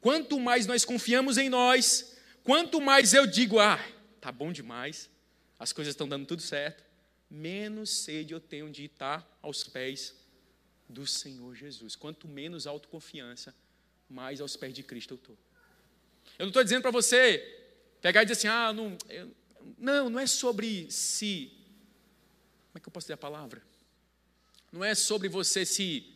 [0.00, 3.78] Quanto mais nós confiamos em nós, Quanto mais eu digo, ah,
[4.20, 5.10] tá bom demais,
[5.58, 6.82] as coisas estão dando tudo certo,
[7.30, 10.14] menos sede eu tenho de estar aos pés
[10.88, 11.94] do Senhor Jesus.
[11.94, 13.54] Quanto menos autoconfiança,
[14.08, 15.38] mais aos pés de Cristo eu estou.
[16.38, 17.38] Eu não estou dizendo para você
[18.00, 19.30] pegar e dizer assim, ah, não, eu,
[19.78, 21.52] não, não é sobre se.
[22.70, 23.60] Como é que eu posso dizer a palavra?
[24.70, 26.06] Não é sobre você se,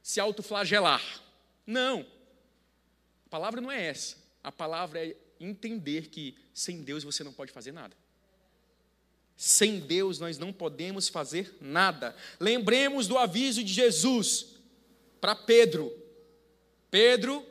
[0.00, 1.02] se autoflagelar.
[1.66, 2.06] Não.
[3.26, 4.16] A palavra não é essa.
[4.42, 7.96] A palavra é entender que sem Deus você não pode fazer nada.
[9.36, 12.14] Sem Deus nós não podemos fazer nada.
[12.38, 14.56] Lembremos do aviso de Jesus
[15.20, 15.92] para Pedro.
[16.90, 17.44] Pedro,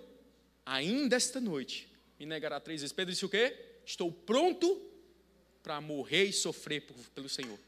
[0.65, 2.93] ainda esta noite, me negará três vezes.
[2.93, 3.55] Pedro disse o quê?
[3.85, 4.81] Estou pronto
[5.61, 7.59] para morrer e sofrer pelo Senhor.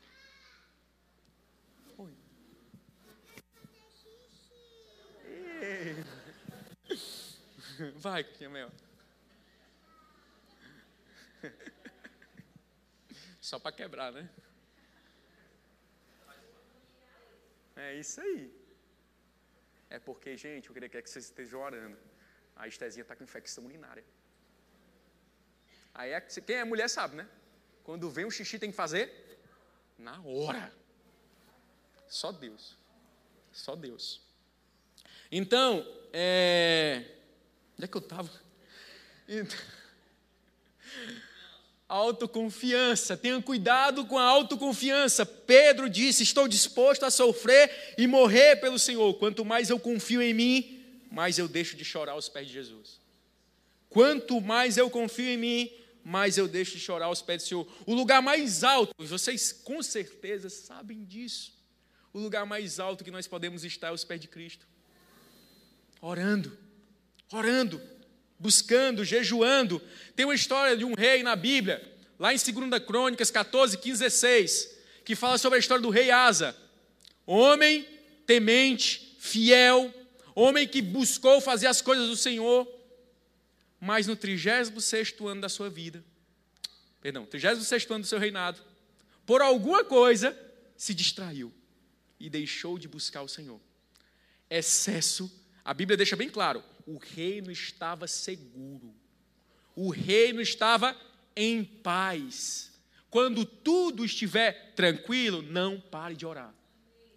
[7.95, 8.71] Vai, Mel.
[13.39, 14.29] Só para quebrar, né?
[17.75, 18.53] É isso aí.
[19.89, 21.97] É porque, gente, eu queria que vocês estejam orando.
[22.55, 24.03] A Estezinha está com infecção urinária.
[25.93, 27.27] Aí, é, quem é mulher sabe, né?
[27.83, 29.39] Quando vem o xixi, tem que fazer
[29.97, 30.73] na hora.
[32.07, 32.77] Só Deus.
[33.51, 34.28] Só Deus.
[35.31, 37.03] Então, é...
[37.77, 38.29] onde é que eu estava?
[39.27, 39.57] Então...
[41.89, 45.25] Autoconfiança, tenha cuidado com a autoconfiança.
[45.25, 49.11] Pedro disse: Estou disposto a sofrer e morrer pelo Senhor.
[49.15, 52.99] Quanto mais eu confio em mim, mais eu deixo de chorar aos pés de Jesus.
[53.89, 55.71] Quanto mais eu confio em mim,
[56.03, 57.67] mais eu deixo de chorar aos pés do Senhor.
[57.87, 61.57] O lugar mais alto, vocês com certeza sabem disso.
[62.13, 64.67] O lugar mais alto que nós podemos estar é aos pés de Cristo.
[66.01, 66.57] Orando,
[67.31, 67.81] orando
[68.39, 69.81] buscando, jejuando.
[70.15, 71.85] Tem uma história de um rei na Bíblia,
[72.17, 76.55] lá em 2 Crônicas 14, 15, 16, que fala sobre a história do rei Asa.
[77.25, 77.85] Homem
[78.25, 79.93] temente, fiel,
[80.33, 82.67] homem que buscou fazer as coisas do Senhor,
[83.79, 86.03] mas no 36 ano da sua vida,
[87.01, 88.61] perdão, 36 ano do seu reinado,
[89.25, 90.37] por alguma coisa
[90.75, 91.53] se distraiu
[92.19, 93.59] e deixou de buscar o Senhor.
[94.49, 95.31] Excesso,
[95.69, 98.91] a Bíblia deixa bem claro, o reino estava seguro,
[99.75, 100.97] o reino estava
[101.35, 102.71] em paz.
[103.07, 106.51] Quando tudo estiver tranquilo, não pare de orar.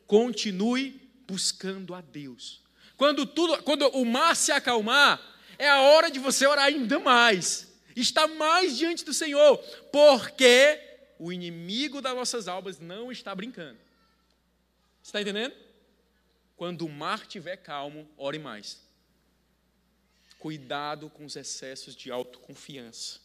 [0.07, 2.61] Continue buscando a Deus.
[2.95, 5.19] Quando tudo, quando o mar se acalmar,
[5.59, 7.73] é a hora de você orar ainda mais.
[7.97, 9.57] Está mais diante do Senhor,
[9.91, 10.79] porque
[11.19, 13.79] o inimigo das nossas almas não está brincando.
[15.03, 15.55] Está entendendo?
[16.63, 18.79] Quando o mar estiver calmo, ore mais.
[20.39, 23.19] Cuidado com os excessos de autoconfiança.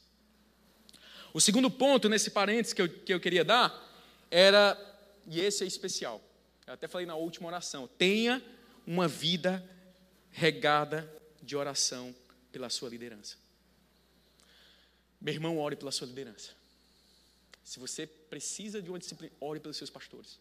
[1.31, 3.71] O segundo ponto nesse parênteses que eu, que eu queria dar
[4.31, 4.75] era,
[5.27, 6.19] e esse é especial,
[6.65, 8.43] eu até falei na última oração: tenha
[8.87, 9.63] uma vida
[10.31, 11.07] regada
[11.39, 12.15] de oração
[12.51, 13.37] pela sua liderança.
[15.21, 16.53] Meu irmão, ore pela sua liderança.
[17.63, 20.39] Se você precisa de uma disciplina, ore pelos seus pastores.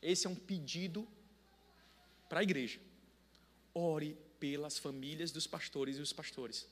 [0.00, 1.06] Esse é um pedido
[2.34, 2.80] para a igreja.
[3.72, 6.66] Ore pelas famílias dos pastores e os pastores.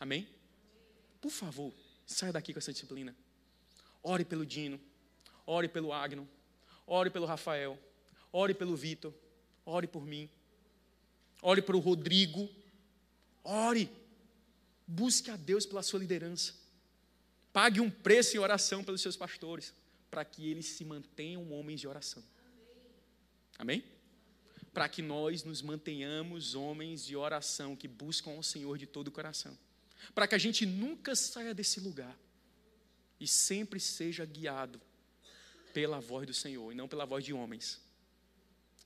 [0.00, 0.26] Amém?
[1.20, 1.70] Por favor,
[2.06, 3.14] saia daqui com essa disciplina.
[4.02, 4.80] Ore pelo Dino,
[5.44, 6.26] ore pelo Agno,
[6.86, 7.78] ore pelo Rafael,
[8.32, 9.12] ore pelo Vitor,
[9.66, 10.30] ore por mim,
[11.42, 12.48] ore para o Rodrigo,
[13.44, 13.90] ore,
[14.86, 16.54] busque a Deus pela sua liderança,
[17.52, 19.74] pague um preço em oração pelos seus pastores,
[20.10, 22.24] para que eles se mantenham homens de oração.
[23.58, 23.84] Amém?
[24.76, 29.10] Para que nós nos mantenhamos homens de oração que buscam ao Senhor de todo o
[29.10, 29.56] coração.
[30.14, 32.14] Para que a gente nunca saia desse lugar
[33.18, 34.78] e sempre seja guiado
[35.72, 37.80] pela voz do Senhor e não pela voz de homens.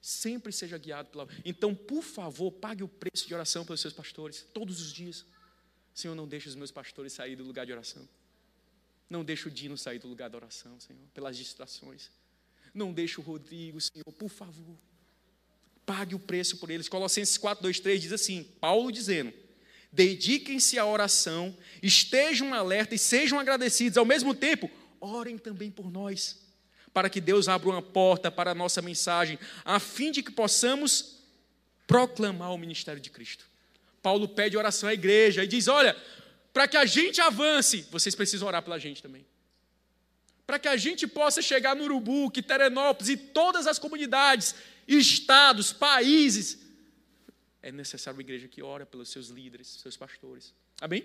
[0.01, 1.27] Sempre seja guiado pela.
[1.45, 5.27] Então, por favor, pague o preço de oração pelos seus pastores todos os dias.
[5.93, 8.09] Senhor, não deixe os meus pastores sair do lugar de oração.
[9.09, 12.13] Não deixe o Dino sair do lugar da oração, Senhor, pelas distrações.
[12.73, 14.79] Não deixe o Rodrigo, Senhor, por favor
[15.91, 16.89] pague o preço por eles.
[16.89, 19.33] Colossenses 4, 2, 3 diz assim: Paulo dizendo:
[19.93, 23.99] dediquem-se à oração, estejam alerta e sejam agradecidos.
[23.99, 24.71] Ao mesmo tempo,
[25.01, 26.39] orem também por nós,
[26.95, 31.25] para que Deus abra uma porta para a nossa mensagem, a fim de que possamos
[31.89, 33.45] proclamar o ministério de Cristo.
[34.01, 35.97] Paulo pede oração à igreja e diz: Olha,
[36.53, 39.27] para que a gente avance, vocês precisam orar pela gente também.
[40.47, 44.55] Para que a gente possa chegar no Urubu, Quiterenópolis e todas as comunidades
[44.99, 46.59] estados, países.
[47.63, 50.55] É necessário uma igreja que ora pelos seus líderes, seus pastores.
[50.81, 51.05] Amém?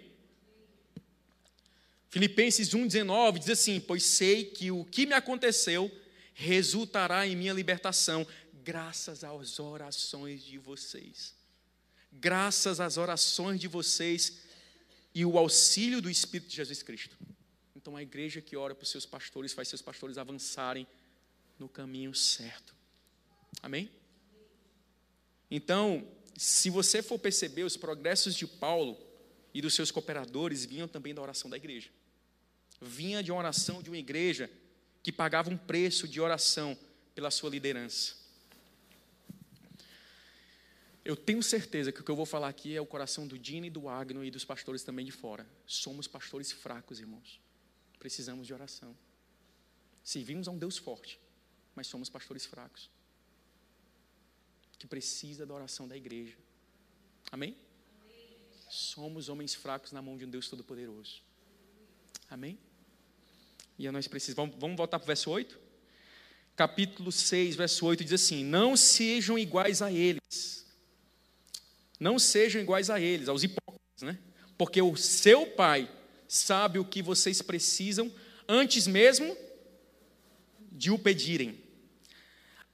[2.10, 5.92] Filipenses 1,19 diz assim: Pois sei que o que me aconteceu
[6.34, 8.26] resultará em minha libertação,
[8.64, 11.34] graças às orações de vocês.
[12.12, 14.42] Graças às orações de vocês
[15.14, 17.18] e o auxílio do Espírito de Jesus Cristo.
[17.76, 20.86] Então, a igreja que ora para os seus pastores faz seus pastores avançarem
[21.58, 22.75] no caminho certo.
[23.66, 23.90] Amém?
[25.50, 26.08] Então,
[26.38, 28.96] se você for perceber, os progressos de Paulo
[29.56, 31.90] e dos seus cooperadores vinham também da oração da igreja.
[32.80, 34.52] Vinha de uma oração de uma igreja
[35.02, 36.78] que pagava um preço de oração
[37.16, 38.14] pela sua liderança.
[41.04, 43.66] Eu tenho certeza que o que eu vou falar aqui é o coração do Dino
[43.66, 45.44] e do Agno e dos pastores também de fora.
[45.66, 47.42] Somos pastores fracos, irmãos.
[47.98, 48.96] Precisamos de oração.
[50.04, 51.20] Servimos a um Deus forte,
[51.74, 52.94] mas somos pastores fracos.
[54.78, 56.36] Que precisa da oração da igreja.
[57.32, 57.56] Amém?
[58.02, 58.38] Amém?
[58.70, 61.22] Somos homens fracos na mão de um Deus Todo-Poderoso.
[62.30, 62.58] Amém?
[63.78, 64.50] E nós precisamos.
[64.50, 65.60] Vamos, vamos voltar para o verso 8?
[66.56, 70.66] Capítulo 6, verso 8 diz assim: Não sejam iguais a eles.
[72.00, 74.18] Não sejam iguais a eles, aos hipócritas, né?
[74.58, 75.90] Porque o seu pai
[76.28, 78.12] sabe o que vocês precisam
[78.48, 79.36] antes mesmo
[80.72, 81.62] de o pedirem.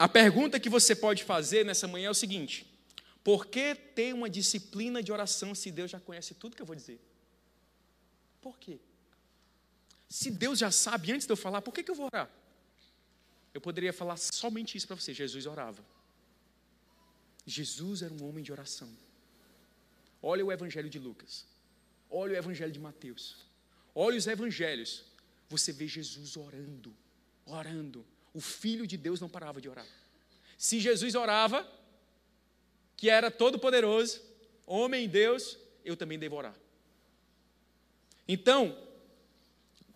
[0.02, 2.66] A pergunta que você pode fazer nessa manhã é o seguinte:
[3.24, 6.76] por que ter uma disciplina de oração se Deus já conhece tudo que eu vou
[6.76, 7.00] dizer?
[8.42, 8.80] Por quê?
[10.10, 12.28] Se Deus já sabe antes de eu falar, por que, que eu vou orar?
[13.54, 15.86] Eu poderia falar somente isso para você: Jesus orava.
[17.46, 18.90] Jesus era um homem de oração.
[20.20, 21.46] Olha o Evangelho de Lucas.
[22.10, 23.46] Olha o Evangelho de Mateus.
[23.94, 25.04] Olha os Evangelhos.
[25.48, 26.92] Você vê Jesus orando,
[27.46, 28.04] orando.
[28.34, 29.86] O Filho de Deus não parava de orar.
[30.58, 31.70] Se Jesus orava,
[32.96, 34.22] que era todo-poderoso,
[34.66, 36.56] homem Deus, eu também devo orar.
[38.28, 38.78] Então,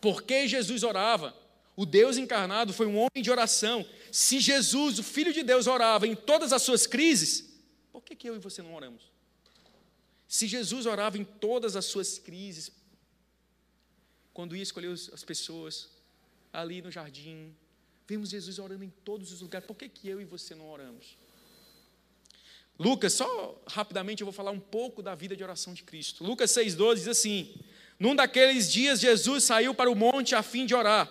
[0.01, 1.36] porque Jesus orava?
[1.75, 3.88] O Deus encarnado foi um homem de oração.
[4.11, 7.53] Se Jesus, o Filho de Deus, orava em todas as suas crises,
[7.91, 9.11] por que, que eu e você não oramos?
[10.27, 12.71] Se Jesus orava em todas as suas crises,
[14.33, 15.89] quando ia escolher as pessoas
[16.51, 17.55] ali no jardim,
[18.08, 21.18] vemos Jesus orando em todos os lugares, por que, que eu e você não oramos?
[22.78, 26.24] Lucas, só rapidamente eu vou falar um pouco da vida de oração de Cristo.
[26.24, 27.53] Lucas 6,12 diz assim:
[27.97, 31.10] Num daqueles dias, Jesus saiu para o monte a fim de orar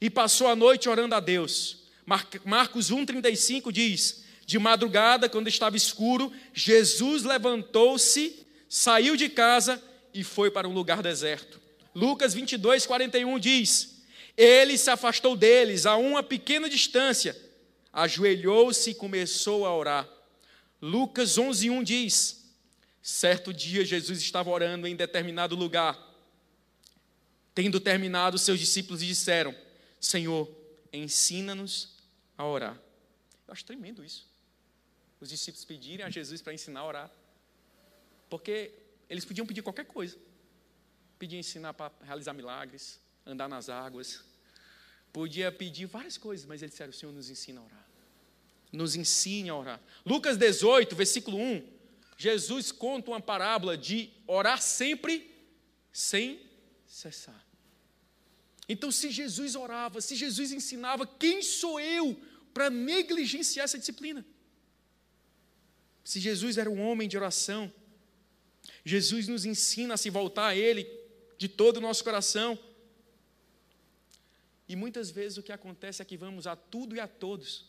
[0.00, 1.82] e passou a noite orando a Deus.
[2.06, 9.82] Marcos 1,35 diz: De madrugada, quando estava escuro, Jesus levantou-se, saiu de casa
[10.14, 11.60] e foi para um lugar deserto.
[11.94, 13.91] Lucas 22, 41 diz:
[14.36, 17.36] Ele se afastou deles a uma pequena distância,
[17.92, 20.08] ajoelhou-se e começou a orar.
[20.80, 22.42] Lucas 11, 1 diz:
[23.02, 25.98] Certo dia Jesus estava orando em determinado lugar.
[27.54, 29.54] Tendo terminado, seus discípulos disseram:
[30.00, 30.50] Senhor,
[30.92, 31.96] ensina-nos
[32.36, 32.80] a orar.
[33.46, 34.26] Eu acho tremendo isso.
[35.20, 37.10] Os discípulos pedirem a Jesus para ensinar a orar.
[38.30, 38.72] Porque
[39.08, 40.16] eles podiam pedir qualquer coisa.
[41.18, 44.20] Pediam ensinar para realizar milagres, andar nas águas.
[45.12, 47.88] Podia pedir várias coisas, mas eles disseram: O Senhor nos ensina a orar.
[48.72, 49.80] Nos ensine a orar.
[50.04, 51.68] Lucas 18, versículo 1.
[52.16, 55.30] Jesus conta uma parábola de orar sempre
[55.92, 56.40] sem
[56.86, 57.44] cessar.
[58.68, 62.18] Então, se Jesus orava, se Jesus ensinava, quem sou eu
[62.54, 64.24] para negligenciar essa disciplina?
[66.04, 67.72] Se Jesus era um homem de oração,
[68.84, 70.88] Jesus nos ensina a se voltar a Ele
[71.38, 72.58] de todo o nosso coração.
[74.72, 77.66] E muitas vezes o que acontece é que vamos a tudo e a todos,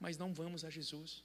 [0.00, 1.22] mas não vamos a Jesus.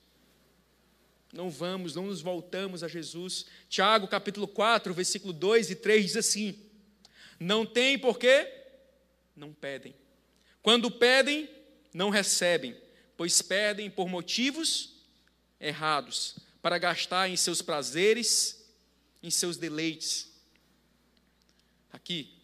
[1.33, 3.47] Não vamos, não nos voltamos a Jesus.
[3.67, 6.63] Tiago capítulo 4, versículo 2 e 3 diz assim:
[7.39, 8.47] Não tem porquê
[9.35, 9.95] não pedem.
[10.61, 11.49] Quando pedem,
[11.91, 12.79] não recebem,
[13.17, 15.01] pois pedem por motivos
[15.59, 18.63] errados, para gastar em seus prazeres,
[19.23, 20.31] em seus deleites.
[21.91, 22.37] Aqui.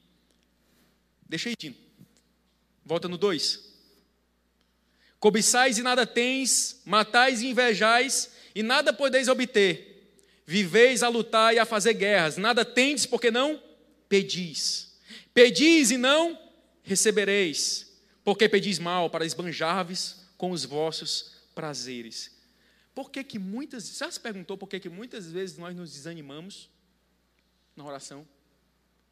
[1.29, 1.82] Deixa aí, Tino.
[2.85, 3.71] Volta no 2.
[5.19, 9.93] Cobiçais e nada tens, matais e invejais, e nada podeis obter.
[10.45, 13.61] Viveis a lutar e a fazer guerras, nada tendes porque não
[14.09, 14.99] pedis.
[15.33, 16.37] Pedis e não
[16.83, 17.89] recebereis,
[18.23, 22.31] porque pedis mal para esbanjar-vos com os vossos prazeres.
[22.93, 26.69] Por que que muitas, já se perguntou por que que muitas vezes nós nos desanimamos
[27.75, 28.27] na oração?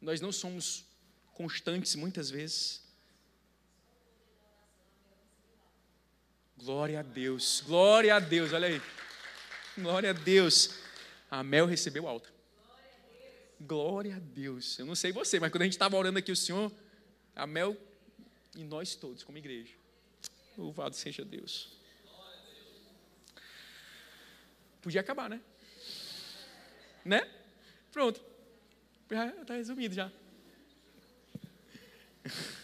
[0.00, 0.84] Nós não somos
[1.32, 2.81] constantes muitas vezes.
[6.64, 8.80] Glória a Deus, glória a Deus, olha aí.
[9.76, 10.78] Glória a Deus.
[11.28, 12.30] A Mel recebeu alta.
[13.60, 14.78] Glória a Deus.
[14.78, 16.70] Eu não sei você, mas quando a gente estava orando aqui, o Senhor
[17.34, 17.76] a Mel
[18.54, 19.74] e nós todos, como igreja.
[20.56, 21.68] Louvado seja Deus.
[24.80, 25.40] Podia acabar, né?
[27.04, 27.28] Né?
[27.90, 28.22] Pronto.
[29.10, 30.12] Está resumido já.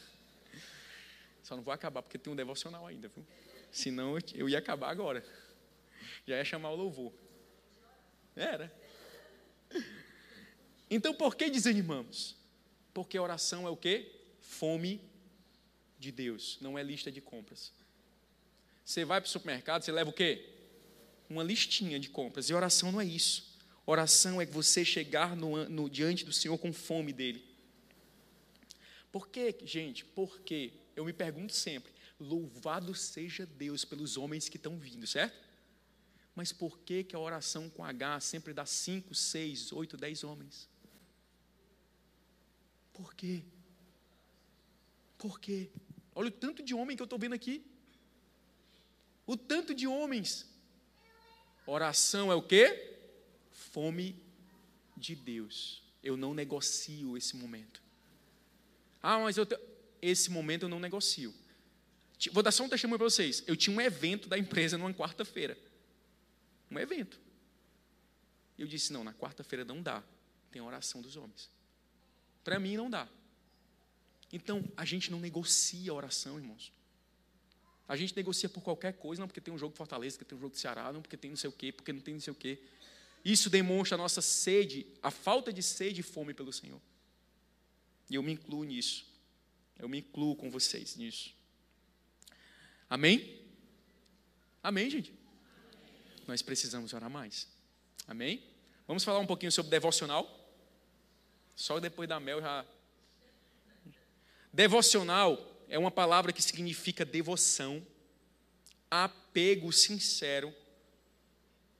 [1.43, 3.27] Só não vou acabar porque tem um devocional ainda, viu?
[3.79, 5.25] Senão eu ia acabar agora.
[6.27, 7.13] Já ia chamar o louvor.
[8.35, 8.75] Era.
[10.91, 12.35] Então por que desanimamos?
[12.93, 14.11] Porque oração é o quê?
[14.41, 15.01] Fome
[15.97, 17.73] de Deus, não é lista de compras.
[18.85, 20.45] Você vai para o supermercado, você leva o quê?
[21.31, 22.51] Uma listinha de compras.
[22.51, 23.57] E oração não é isso.
[23.87, 27.45] Oração é você chegar no, no, diante do Senhor com fome dele.
[29.13, 30.05] Por quê, gente?
[30.05, 35.49] Porque eu me pergunto sempre: louvado seja Deus pelos homens que estão vindo, certo?
[36.35, 40.69] Mas por que, que a oração com H sempre dá cinco, seis, oito, dez homens?
[42.93, 43.43] Por quê?
[45.17, 45.69] Por quê?
[46.15, 47.65] Olha o tanto de homem que eu estou vendo aqui.
[49.27, 50.47] O tanto de homens.
[51.67, 52.97] Oração é o quê?
[53.51, 54.21] Fome
[54.97, 55.83] de Deus.
[56.03, 57.83] Eu não negocio esse momento.
[59.03, 59.59] Ah, mas eu te...
[60.01, 61.35] esse momento eu não negocio.
[62.33, 63.45] Vou dar só um testemunho para vocês.
[63.47, 65.57] Eu tinha um evento da empresa numa quarta-feira.
[66.71, 67.21] Um evento.
[68.59, 70.03] Eu disse: não, na quarta-feira não dá.
[70.51, 71.49] Tem a oração dos homens.
[72.43, 73.09] Para mim não dá.
[74.33, 76.73] Então, a gente não negocia a oração, irmãos.
[77.87, 80.37] A gente negocia por qualquer coisa, não porque tem um jogo de Fortaleza, porque tem
[80.37, 82.21] um jogo de Ceará, não porque tem não sei o quê, porque não tem não
[82.21, 82.61] sei o quê.
[83.25, 86.81] Isso demonstra a nossa sede, a falta de sede e fome pelo Senhor.
[88.11, 89.07] E eu me incluo nisso.
[89.79, 91.35] Eu me incluo com vocês nisso.
[92.89, 93.39] Amém?
[94.63, 95.13] Amém, gente?
[96.27, 97.49] Nós precisamos orar mais.
[98.07, 98.43] Amém?
[98.87, 100.27] Vamos falar um pouquinho sobre devocional?
[101.55, 102.65] Só depois da Mel já.
[104.53, 107.87] Devocional é uma palavra que significa devoção,
[108.91, 110.55] apego sincero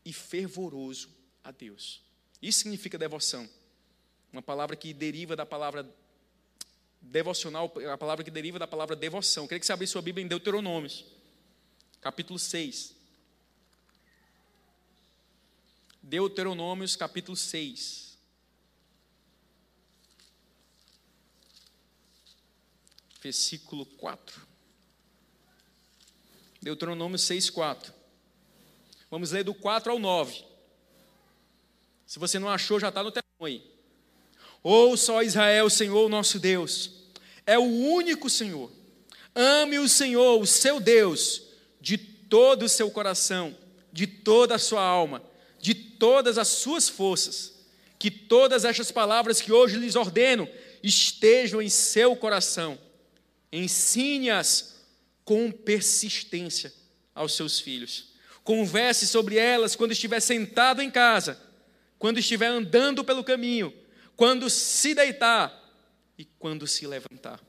[0.05, 1.09] e fervoroso
[1.43, 2.03] a Deus.
[2.43, 3.49] Isso significa devoção.
[4.33, 5.89] Uma palavra que deriva da palavra
[7.01, 9.45] devocional, a palavra que deriva da palavra devoção.
[9.45, 11.05] Eu queria que você abrisse sua Bíblia em Deuteronômios,
[12.01, 12.97] capítulo 6.
[16.03, 18.17] Deuteronômios, capítulo 6.
[23.21, 24.47] Versículo 4.
[26.63, 27.93] Deuteronômio 6, 4.
[29.11, 30.45] Vamos ler do 4 ao 9.
[32.07, 33.78] Se você não achou, já está no telão aí.
[34.63, 36.91] Ouça, ó Israel, Senhor, nosso Deus,
[37.47, 38.71] é o único Senhor.
[39.35, 41.43] Ame o Senhor, o seu Deus,
[41.81, 43.57] de todo o seu coração,
[43.93, 45.23] de toda a sua alma,
[45.61, 47.57] de todas as suas forças.
[47.99, 50.49] Que todas estas palavras que hoje lhes ordeno
[50.83, 52.79] estejam em seu coração.
[53.53, 54.77] Ensine-as
[55.25, 56.73] com persistência
[57.15, 58.13] aos seus filhos.
[58.45, 61.39] Converse sobre elas quando estiver sentado em casa,
[61.99, 63.75] quando estiver andando pelo caminho,
[64.19, 65.57] quando se deitar
[66.19, 67.41] e quando se levantar.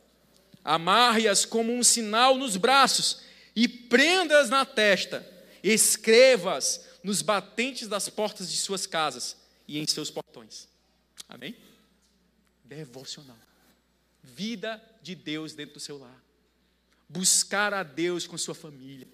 [0.63, 3.22] Amarre-as como um sinal nos braços
[3.55, 5.28] e prenda-as na testa.
[5.63, 9.36] Escreva-as nos batentes das portas de suas casas
[9.67, 10.67] e em seus portões.
[11.28, 11.57] Amém?
[12.63, 13.39] Devocional.
[14.22, 16.24] Vida de Deus dentro do seu lar.
[17.09, 19.07] Buscar a Deus com sua família.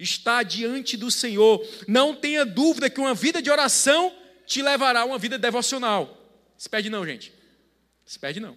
[0.00, 1.64] Estar diante do Senhor.
[1.86, 4.12] Não tenha dúvida que uma vida de oração
[4.44, 6.18] te levará a uma vida devocional.
[6.62, 7.32] Se perde não, gente.
[8.06, 8.56] Se perde não.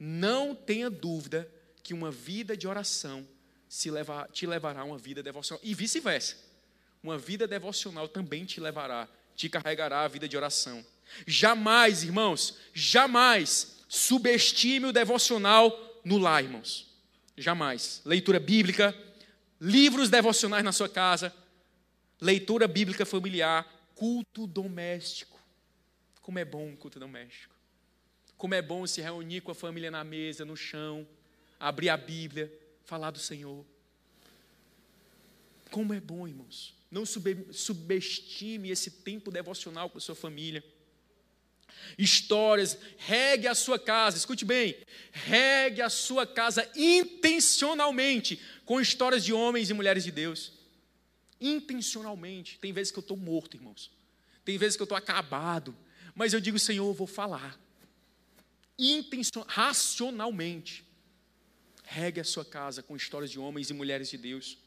[0.00, 1.48] Não tenha dúvida
[1.80, 3.24] que uma vida de oração
[4.32, 5.60] te levará a uma vida devocional.
[5.62, 6.34] E vice-versa.
[7.00, 10.84] Uma vida devocional também te levará, te carregará a vida de oração.
[11.24, 16.92] Jamais, irmãos, jamais subestime o devocional no lar, irmãos.
[17.36, 18.02] Jamais.
[18.04, 18.92] Leitura bíblica,
[19.60, 21.32] livros devocionais na sua casa,
[22.20, 25.37] leitura bíblica familiar, culto doméstico.
[26.28, 27.54] Como é bom o culto doméstico.
[28.36, 31.08] Como é bom se reunir com a família na mesa, no chão,
[31.58, 32.52] abrir a Bíblia,
[32.84, 33.64] falar do Senhor.
[35.70, 36.74] Como é bom, irmãos.
[36.90, 40.62] Não subestime esse tempo devocional com a sua família.
[41.96, 44.76] Histórias, regue a sua casa, escute bem,
[45.10, 50.52] regue a sua casa intencionalmente com histórias de homens e mulheres de Deus.
[51.40, 52.58] Intencionalmente.
[52.58, 53.90] Tem vezes que eu estou morto, irmãos.
[54.44, 55.74] Tem vezes que eu estou acabado
[56.18, 57.56] mas eu digo, Senhor, eu vou falar.
[58.76, 59.44] Intencion...
[59.46, 60.84] Racionalmente.
[61.84, 64.58] Regue a sua casa com histórias de homens e mulheres de Deus.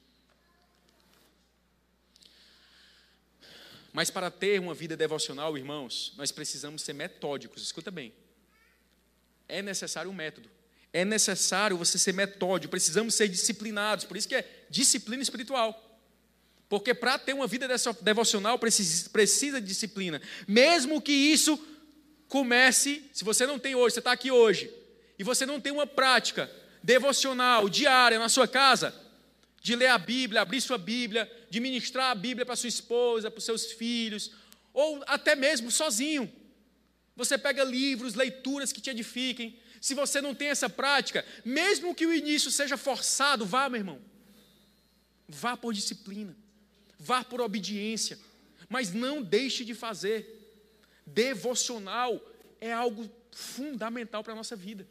[3.92, 7.62] Mas para ter uma vida devocional, irmãos, nós precisamos ser metódicos.
[7.62, 8.14] Escuta bem.
[9.46, 10.50] É necessário um método.
[10.94, 12.72] É necessário você ser metódico.
[12.72, 14.06] Precisamos ser disciplinados.
[14.06, 15.91] Por isso que é disciplina espiritual.
[16.72, 17.68] Porque para ter uma vida
[18.02, 20.20] devocional precisa, precisa de disciplina.
[20.48, 21.60] Mesmo que isso
[22.32, 24.74] Comece, se você não tem hoje, você está aqui hoje,
[25.20, 26.50] e você não tem uma prática
[26.82, 28.96] devocional diária na sua casa,
[29.62, 33.38] de ler a Bíblia, abrir sua Bíblia, de ministrar a Bíblia para sua esposa, para
[33.40, 34.32] os seus filhos,
[34.74, 36.32] ou até mesmo sozinho.
[37.18, 39.60] Você pega livros, leituras que te edifiquem.
[39.82, 44.00] Se você não tem essa prática, mesmo que o início seja forçado, vá, meu irmão.
[45.28, 46.34] Vá por disciplina,
[47.02, 48.20] vá por obediência,
[48.70, 50.38] mas não deixe de fazer.
[51.06, 52.22] Devocional
[52.60, 54.88] é algo fundamental para a nossa vida.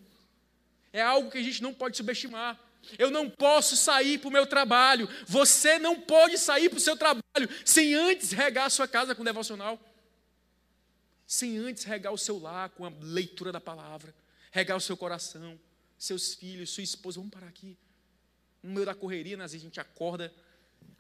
[0.92, 2.58] É algo que a gente não pode subestimar.
[2.98, 5.08] Eu não posso sair para o meu trabalho.
[5.26, 9.22] Você não pode sair para o seu trabalho sem antes regar a sua casa com
[9.22, 9.78] devocional.
[11.24, 14.12] Sem antes regar o seu lar com a leitura da palavra.
[14.50, 15.60] Regar o seu coração,
[15.96, 17.20] seus filhos, sua esposa.
[17.20, 17.78] Vamos parar aqui.
[18.60, 20.34] No meio da correria, às vezes a gente acorda.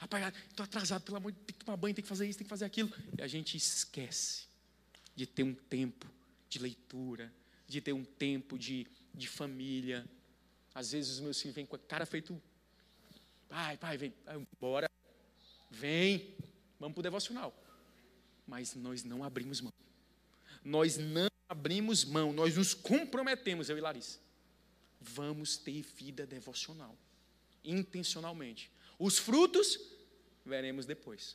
[0.00, 2.38] Rapaz, estou atrasado, pelo amor de Deus, tem que tomar banho, tem que fazer isso,
[2.38, 2.90] tem que fazer aquilo.
[3.18, 4.46] E a gente esquece
[5.14, 6.10] de ter um tempo
[6.48, 7.30] de leitura,
[7.68, 10.08] de ter um tempo de, de família.
[10.74, 12.40] Às vezes os meus filhos vêm com a cara feito.
[13.46, 14.14] Pai, pai, vem,
[14.58, 14.90] bora.
[15.70, 16.34] Vem,
[16.78, 17.54] vamos para o devocional.
[18.46, 19.72] Mas nós não abrimos mão.
[20.64, 24.18] Nós não abrimos mão, nós nos comprometemos, eu e Larissa.
[24.98, 26.96] Vamos ter vida devocional,
[27.62, 28.70] intencionalmente.
[29.00, 29.80] Os frutos,
[30.44, 31.34] veremos depois.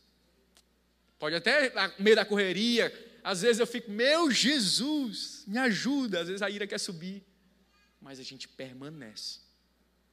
[1.18, 2.93] Pode até, no meio da correria,
[3.24, 6.22] às vezes eu fico, meu Jesus, me ajuda.
[6.22, 7.26] Às vezes a ira quer subir.
[7.99, 9.39] Mas a gente permanece.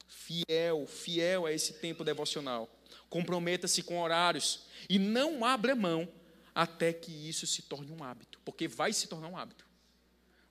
[0.08, 2.74] Fiel, fiel a esse tempo devocional.
[3.10, 4.64] Comprometa-se com horários.
[4.88, 6.10] E não abra mão
[6.54, 8.40] até que isso se torne um hábito.
[8.46, 9.66] Porque vai se tornar um hábito.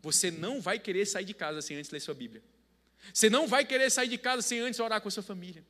[0.02, 2.44] Você não vai querer sair de casa sem antes ler sua Bíblia.
[3.12, 5.66] Você não vai querer sair de casa sem antes orar com a sua família.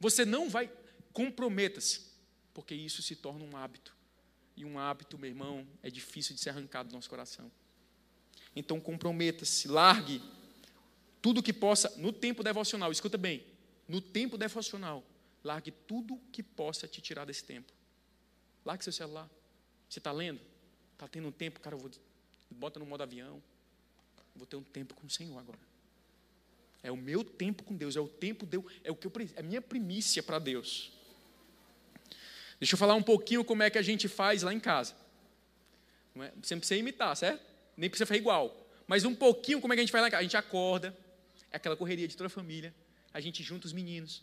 [0.00, 0.70] Você não vai.
[1.12, 2.06] Comprometa-se.
[2.52, 3.94] Porque isso se torna um hábito.
[4.56, 7.50] E um hábito, meu irmão, é difícil de ser arrancado do nosso coração.
[8.54, 10.22] Então comprometa-se, largue
[11.20, 13.44] tudo que possa, no tempo devocional, escuta bem,
[13.86, 15.04] no tempo devocional,
[15.44, 17.72] largue tudo que possa te tirar desse tempo.
[18.64, 19.28] Largue seu celular.
[19.88, 20.40] Você está lendo?
[20.92, 21.90] Está tendo um tempo, cara, eu vou,
[22.50, 23.42] bota no modo avião.
[24.34, 25.58] Vou ter um tempo com o Senhor agora.
[26.86, 29.40] É o meu tempo com Deus, é o tempo de, é o que eu, é
[29.40, 30.92] a minha primícia para Deus.
[32.60, 34.94] Deixa eu falar um pouquinho como é que a gente faz lá em casa.
[36.14, 36.32] É?
[36.40, 37.44] Você não precisa imitar, certo?
[37.76, 38.56] Nem precisa fazer igual.
[38.86, 40.20] Mas um pouquinho como é que a gente faz lá em casa.
[40.20, 40.96] A gente acorda,
[41.50, 42.72] é aquela correria de toda a família.
[43.12, 44.22] A gente junta os meninos,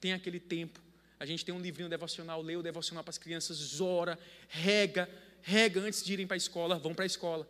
[0.00, 0.80] tem aquele tempo.
[1.18, 5.06] A gente tem um livrinho devocional, lê o devocional para as crianças, ora, rega,
[5.42, 7.46] rega antes de irem para a escola, vão para a escola.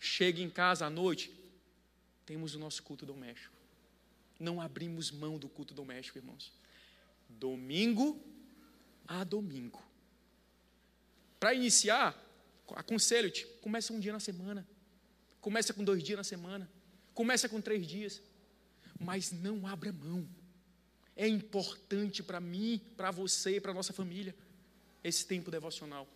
[0.00, 1.30] Chega em casa à noite,
[2.26, 3.54] temos o nosso culto doméstico.
[4.38, 6.52] Não abrimos mão do culto doméstico, irmãos.
[7.28, 8.20] Domingo
[9.06, 9.82] a domingo.
[11.38, 12.16] Para iniciar,
[12.74, 14.66] aconselho-te, começa um dia na semana.
[15.40, 16.70] Começa com dois dias na semana.
[17.12, 18.22] Começa com três dias.
[18.98, 20.26] Mas não abra mão.
[21.16, 24.34] É importante para mim, para você, para a nossa família,
[25.02, 26.08] esse tempo devocional.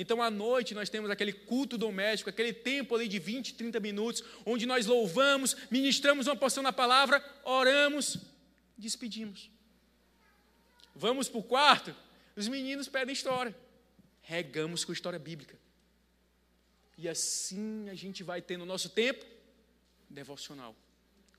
[0.00, 4.24] Então, à noite, nós temos aquele culto doméstico, aquele tempo ali de 20, 30 minutos,
[4.46, 8.16] onde nós louvamos, ministramos uma porção da palavra, oramos,
[8.78, 9.50] despedimos.
[10.94, 11.94] Vamos para o quarto,
[12.34, 13.54] os meninos pedem história.
[14.22, 15.58] Regamos com história bíblica.
[16.96, 19.22] E assim a gente vai ter no nosso tempo
[20.08, 20.74] devocional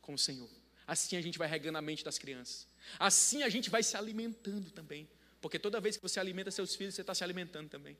[0.03, 0.49] com o Senhor.
[0.85, 2.67] Assim a gente vai regando a mente das crianças.
[2.99, 5.09] Assim a gente vai se alimentando também.
[5.41, 7.97] Porque toda vez que você alimenta seus filhos, você está se alimentando também.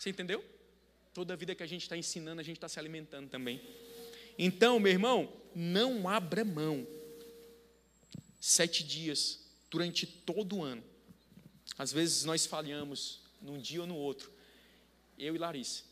[0.00, 0.42] Você entendeu?
[1.12, 3.60] Toda vida que a gente está ensinando, a gente está se alimentando também.
[4.38, 6.86] Então, meu irmão, não abra mão.
[8.40, 9.40] Sete dias,
[9.70, 10.82] durante todo o ano,
[11.76, 14.32] às vezes nós falhamos num dia ou no outro.
[15.18, 15.84] Eu e Larissa.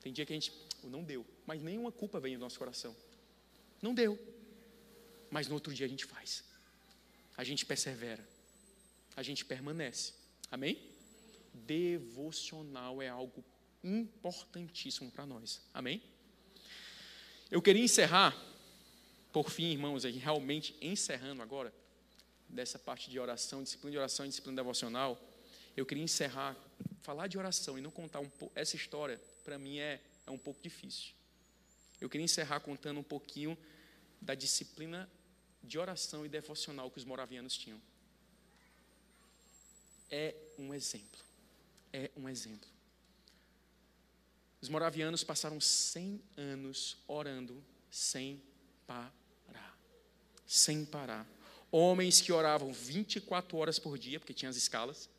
[0.00, 0.52] Tem dia que a gente
[0.82, 2.96] não deu, mas nenhuma culpa vem no nosso coração.
[3.80, 4.18] Não deu.
[5.30, 6.42] Mas no outro dia a gente faz.
[7.36, 8.26] A gente persevera.
[9.14, 10.14] A gente permanece.
[10.50, 10.82] Amém?
[11.54, 13.44] Devocional é algo
[13.82, 15.60] importantíssimo para nós.
[15.72, 16.02] Amém?
[17.50, 18.36] Eu queria encerrar,
[19.32, 21.72] por fim, irmãos, realmente encerrando agora,
[22.48, 25.18] dessa parte de oração, disciplina de oração e disciplina devocional
[25.76, 26.56] eu queria encerrar,
[27.00, 30.38] falar de oração e não contar um pouco, essa história, para mim é, é um
[30.38, 31.14] pouco difícil.
[32.00, 33.56] Eu queria encerrar contando um pouquinho
[34.20, 35.10] da disciplina
[35.62, 37.80] de oração e devocional que os moravianos tinham.
[40.10, 41.20] É um exemplo.
[41.92, 42.68] É um exemplo.
[44.62, 48.40] Os moravianos passaram 100 anos orando sem
[48.86, 49.76] parar.
[50.46, 51.26] Sem parar.
[51.70, 55.10] Homens que oravam 24 horas por dia, porque tinha as escalas.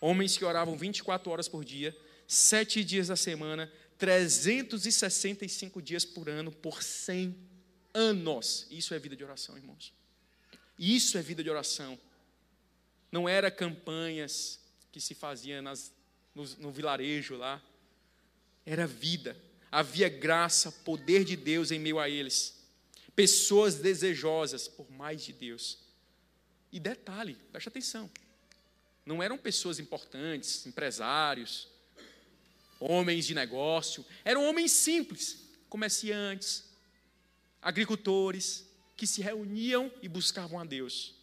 [0.00, 1.96] Homens que oravam 24 horas por dia,
[2.26, 7.36] sete dias da semana, 365 dias por ano, por 100
[7.94, 8.66] anos.
[8.68, 9.94] Isso é vida de oração, irmãos.
[10.76, 11.98] Isso é vida de oração.
[13.12, 14.60] Não era campanhas
[14.90, 15.92] que se faziam nas,
[16.34, 17.62] no, no vilarejo lá.
[18.66, 19.40] Era vida.
[19.70, 22.60] Havia graça, poder de Deus em meio a eles.
[23.14, 25.78] Pessoas desejosas por mais de Deus.
[26.72, 28.10] E detalhe, preste atenção.
[29.04, 31.68] Não eram pessoas importantes, empresários,
[32.80, 34.04] homens de negócio.
[34.24, 35.38] Eram homens simples,
[35.68, 36.64] comerciantes,
[37.62, 41.14] agricultores, que se reuniam e buscavam a Deus.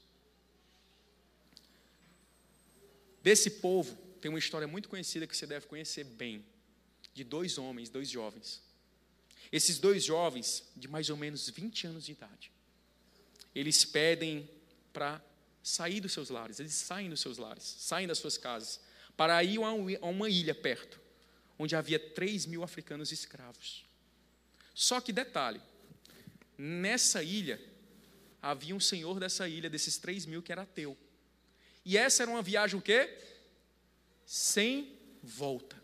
[3.22, 6.46] Desse povo, tem uma história muito conhecida que você deve conhecer bem,
[7.14, 8.61] de dois homens, dois jovens.
[9.51, 12.51] Esses dois jovens, de mais ou menos 20 anos de idade,
[13.53, 14.49] eles pedem
[14.91, 15.24] para
[15.61, 18.80] sair dos seus lares, eles saem dos seus lares, saem das suas casas,
[19.16, 20.99] para ir a uma ilha perto,
[21.57, 23.86] onde havia 3 mil africanos escravos.
[24.74, 25.61] Só que detalhe,
[26.57, 27.61] nessa ilha,
[28.41, 30.97] havia um senhor dessa ilha, desses 3 mil, que era ateu.
[31.86, 33.16] E essa era uma viagem o quê?
[34.26, 35.83] Sem volta.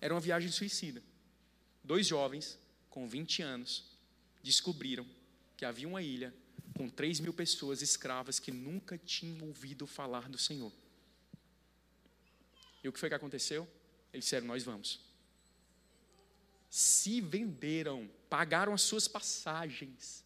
[0.00, 1.02] Era uma viagem suicida.
[1.82, 2.58] Dois jovens,
[2.90, 3.84] com 20 anos,
[4.42, 5.06] descobriram
[5.56, 6.34] que havia uma ilha
[6.76, 10.72] com 3 mil pessoas escravas que nunca tinham ouvido falar do Senhor.
[12.82, 13.68] E o que foi que aconteceu?
[14.12, 15.00] Eles disseram: Nós vamos.
[16.70, 20.24] Se venderam, pagaram as suas passagens,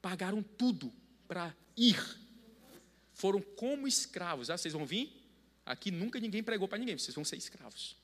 [0.00, 0.92] pagaram tudo
[1.26, 1.98] para ir.
[3.14, 4.50] Foram como escravos.
[4.50, 5.10] Ah, vocês vão vir?
[5.64, 7.96] Aqui nunca ninguém pregou para ninguém, vocês vão ser escravos.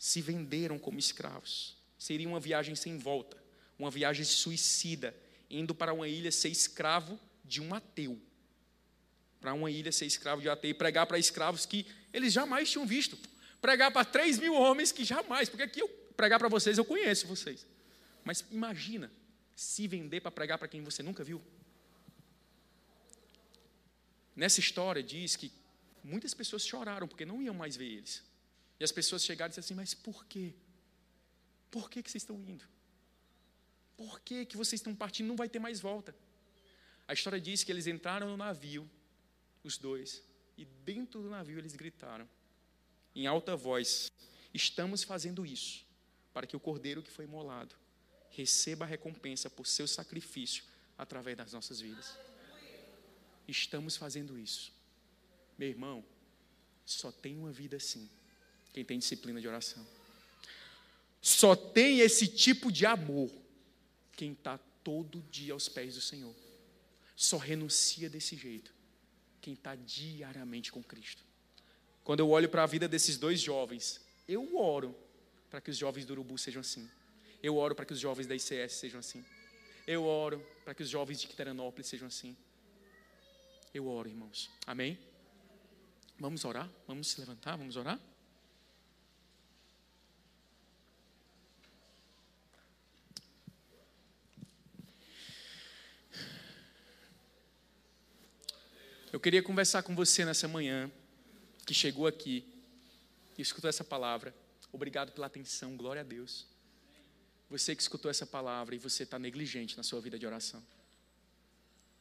[0.00, 1.76] Se venderam como escravos.
[1.98, 3.36] Seria uma viagem sem volta,
[3.78, 5.14] uma viagem suicida,
[5.50, 8.18] indo para uma ilha ser escravo de um ateu.
[9.38, 12.70] Para uma ilha ser escravo de um ateu e pregar para escravos que eles jamais
[12.70, 13.18] tinham visto.
[13.60, 17.26] Pregar para 3 mil homens que jamais, porque aqui eu pregar para vocês, eu conheço
[17.26, 17.66] vocês.
[18.24, 19.12] Mas imagina
[19.54, 21.42] se vender para pregar para quem você nunca viu.
[24.34, 25.52] Nessa história diz que
[26.02, 28.29] muitas pessoas choraram porque não iam mais ver eles.
[28.80, 30.54] E as pessoas chegaram e disseram assim: Mas por quê?
[31.70, 32.64] Por que, que vocês estão indo?
[33.96, 35.28] Por que, que vocês estão partindo?
[35.28, 36.16] Não vai ter mais volta.
[37.06, 38.90] A história diz que eles entraram no navio,
[39.62, 40.22] os dois,
[40.56, 42.26] e dentro do navio eles gritaram,
[43.14, 44.10] em alta voz:
[44.54, 45.84] Estamos fazendo isso
[46.32, 47.76] para que o cordeiro que foi imolado
[48.30, 50.64] receba a recompensa por seu sacrifício
[50.96, 52.16] através das nossas vidas.
[53.46, 54.72] Estamos fazendo isso.
[55.58, 56.04] Meu irmão,
[56.86, 58.08] só tem uma vida assim
[58.72, 59.86] quem tem disciplina de oração.
[61.20, 63.30] Só tem esse tipo de amor
[64.16, 66.34] quem está todo dia aos pés do Senhor.
[67.14, 68.72] Só renuncia desse jeito
[69.40, 71.24] quem está diariamente com Cristo.
[72.04, 74.96] Quando eu olho para a vida desses dois jovens, eu oro
[75.50, 76.88] para que os jovens do Urubu sejam assim.
[77.42, 79.24] Eu oro para que os jovens da ICS sejam assim.
[79.86, 82.36] Eu oro para que os jovens de Quiteranópolis sejam assim.
[83.72, 84.50] Eu oro, irmãos.
[84.66, 84.98] Amém?
[86.18, 86.68] Vamos orar?
[86.86, 87.56] Vamos se levantar?
[87.56, 87.98] Vamos orar?
[99.12, 100.88] Eu queria conversar com você nessa manhã,
[101.66, 102.44] que chegou aqui
[103.36, 104.32] e escutou essa palavra.
[104.72, 106.46] Obrigado pela atenção, glória a Deus.
[107.50, 110.62] Você que escutou essa palavra e você está negligente na sua vida de oração.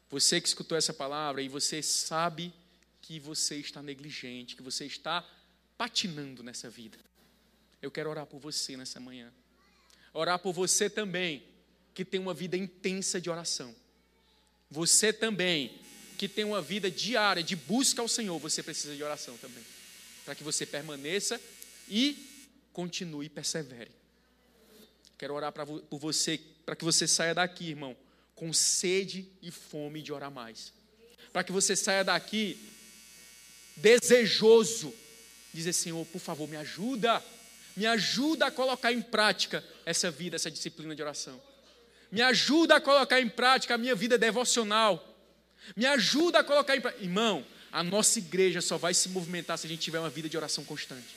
[0.07, 2.53] Você que escutou essa palavra e você sabe
[3.01, 5.28] que você está negligente, que você está
[5.80, 6.99] patinando nessa vida.
[7.82, 9.34] Eu quero orar por você nessa manhã.
[10.14, 11.43] Orar por você também,
[11.91, 13.76] que tem uma vida intensa de oração.
[14.70, 15.82] Você também,
[16.20, 19.63] que tem uma vida diária de busca ao Senhor, você precisa de oração também.
[20.26, 21.39] Para que você permaneça
[21.88, 22.43] e
[22.74, 23.89] continue e persevere.
[25.17, 27.95] Quero orar pra, por você, para que você saia daqui, irmão,
[28.36, 30.74] com sede e fome de orar mais.
[31.32, 32.59] Para que você saia daqui
[33.78, 34.93] desejoso,
[35.53, 37.24] dizer: Senhor, por favor, me ajuda,
[37.78, 41.41] me ajuda a colocar em prática essa vida, essa disciplina de oração.
[42.11, 45.09] Me ajuda a colocar em prática a minha vida devocional.
[45.76, 47.03] Me ajuda a colocar em prática.
[47.03, 50.38] Irmão, a nossa igreja só vai se movimentar se a gente tiver uma vida de
[50.38, 51.07] oração constante.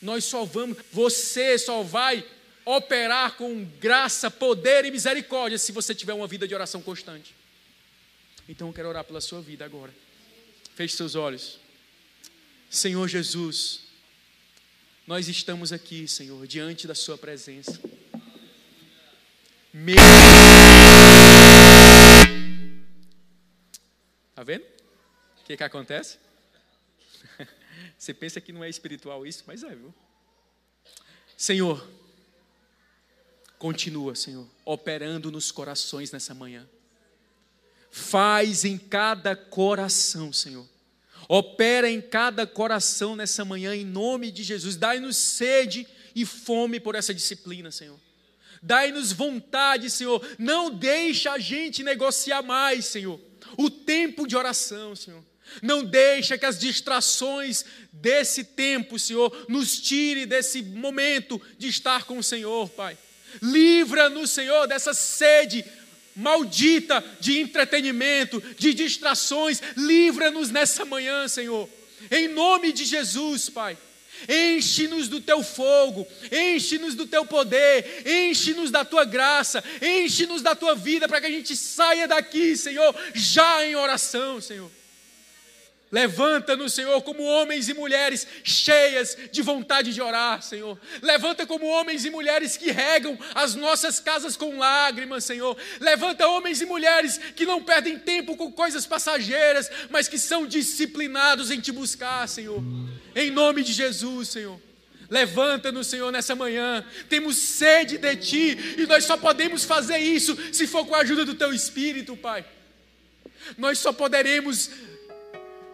[0.00, 2.24] Nós só vamos, você só vai
[2.64, 7.34] operar com graça, poder e misericórdia se você tiver uma vida de oração constante.
[8.48, 9.94] Então eu quero orar pela sua vida agora.
[10.74, 11.58] Feche seus olhos.
[12.70, 13.80] Senhor Jesus,
[15.06, 17.80] nós estamos aqui, Senhor, diante da Sua presença.
[19.72, 19.96] Meu...
[24.34, 24.62] Tá vendo?
[24.62, 26.18] O que, que acontece?
[27.98, 29.92] Você pensa que não é espiritual isso, mas é, viu?
[31.36, 31.86] Senhor,
[33.58, 36.66] continua, Senhor, operando nos corações nessa manhã.
[37.90, 40.66] Faz em cada coração, Senhor.
[41.28, 44.76] Opera em cada coração nessa manhã, em nome de Jesus.
[44.76, 47.98] Dai-nos sede e fome por essa disciplina, Senhor.
[48.62, 50.24] Dai-nos vontade, Senhor.
[50.38, 53.20] Não deixa a gente negociar mais, Senhor.
[53.56, 55.24] O tempo de oração, Senhor.
[55.62, 62.18] Não deixa que as distrações desse tempo, Senhor, nos tire desse momento de estar com
[62.18, 62.96] o Senhor, Pai.
[63.42, 65.64] Livra-nos, Senhor, dessa sede
[66.14, 69.60] maldita de entretenimento, de distrações.
[69.76, 71.68] Livra-nos nessa manhã, Senhor.
[72.10, 73.76] Em nome de Jesus, Pai.
[74.28, 80.74] Enche-nos do teu fogo, enche-nos do teu poder, enche-nos da tua graça, enche-nos da tua
[80.74, 84.79] vida para que a gente saia daqui, Senhor, já em oração, Senhor.
[85.92, 90.78] Levanta-nos, Senhor, como homens e mulheres cheias de vontade de orar, Senhor.
[91.02, 95.56] Levanta como homens e mulheres que regam as nossas casas com lágrimas, Senhor.
[95.80, 101.50] Levanta homens e mulheres que não perdem tempo com coisas passageiras, mas que são disciplinados
[101.50, 102.62] em te buscar, Senhor.
[103.16, 104.60] Em nome de Jesus, Senhor.
[105.10, 106.84] Levanta-nos, Senhor, nessa manhã.
[107.08, 111.24] Temos sede de Ti e nós só podemos fazer isso se for com a ajuda
[111.24, 112.44] do Teu Espírito, Pai.
[113.58, 114.70] Nós só poderemos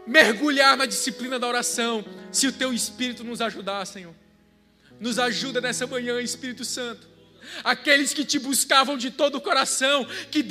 [0.07, 4.15] mergulhar na disciplina da oração, se o teu Espírito nos ajudar, Senhor.
[5.01, 7.07] Nos ajuda nessa manhã, Espírito Santo.
[7.63, 10.43] Aqueles que te buscavam de todo o coração, que,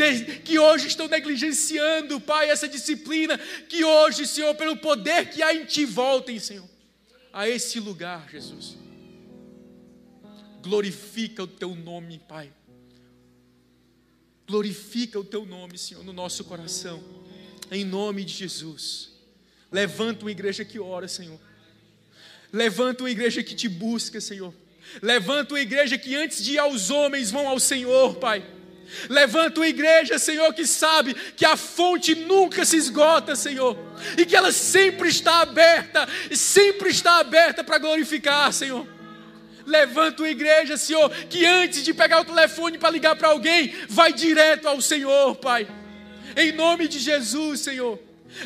[0.44, 5.66] que hoje estão negligenciando, Pai, essa disciplina, que hoje, Senhor, pelo poder que há em
[5.66, 6.68] Ti, voltem, Senhor,
[7.34, 8.78] a esse lugar, Jesus.
[10.62, 12.52] Glorifica o Teu nome, Pai.
[14.48, 17.04] Glorifica o Teu nome, Senhor, no nosso coração,
[17.72, 19.15] em nome de Jesus.
[19.72, 21.40] Levanta uma igreja que ora, Senhor.
[22.52, 24.54] Levanta uma igreja que te busca, Senhor.
[25.02, 28.46] Levanta uma igreja que antes de ir aos homens vão ao Senhor, Pai.
[29.10, 33.78] Levanta uma igreja, Senhor, que sabe que a fonte nunca se esgota, Senhor,
[34.18, 38.88] e que ela sempre está aberta, sempre está aberta para glorificar, Senhor.
[39.66, 44.14] Levanta uma igreja, Senhor, que antes de pegar o telefone para ligar para alguém, vai
[44.14, 45.68] direto ao Senhor, Pai.
[46.38, 48.00] Em nome de Jesus, Senhor.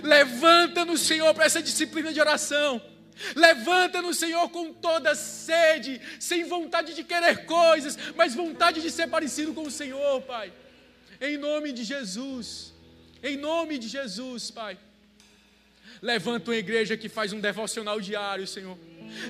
[0.04, 2.82] Levanta-nos, Senhor, para essa disciplina de oração.
[3.36, 9.54] Levanta-nos, Senhor, com toda sede, sem vontade de querer coisas, mas vontade de ser parecido
[9.54, 10.54] com o Senhor, Pai.
[11.20, 12.74] Em nome de Jesus.
[13.22, 14.78] Em nome de Jesus, Pai.
[16.02, 18.78] Levanta uma igreja que faz um devocional diário, Senhor.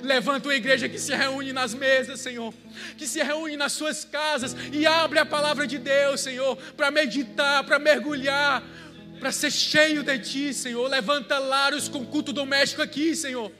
[0.02, 2.54] Levanta uma igreja que se reúne nas mesas, Senhor,
[2.96, 7.64] que se reúne nas suas casas e abre a palavra de Deus, Senhor, para meditar,
[7.64, 8.62] para mergulhar,
[9.20, 10.88] para ser cheio de Ti, Senhor.
[10.88, 13.52] Levanta lares com culto doméstico aqui, Senhor.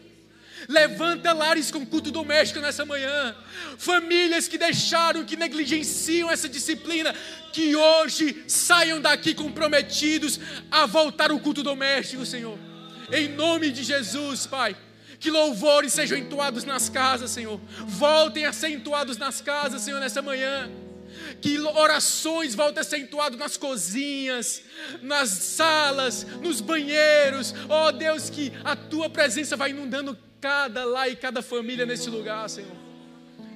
[0.68, 3.36] Levanta lares com culto doméstico nessa manhã.
[3.78, 7.14] Famílias que deixaram, que negligenciam essa disciplina,
[7.52, 10.40] que hoje saiam daqui comprometidos
[10.70, 12.58] a voltar ao culto doméstico, Senhor.
[13.12, 14.76] Em nome de Jesus, Pai.
[15.18, 17.61] Que louvores sejam entoados nas casas, Senhor.
[17.86, 20.70] Voltem a ser entoados nas casas, Senhor, nessa manhã
[21.41, 24.62] que orações voltem a ser entoadas nas cozinhas,
[25.00, 27.54] nas salas, nos banheiros.
[27.68, 32.49] Oh Deus, que a tua presença vai inundando cada lá e cada família nesse lugar,
[32.49, 32.76] Senhor.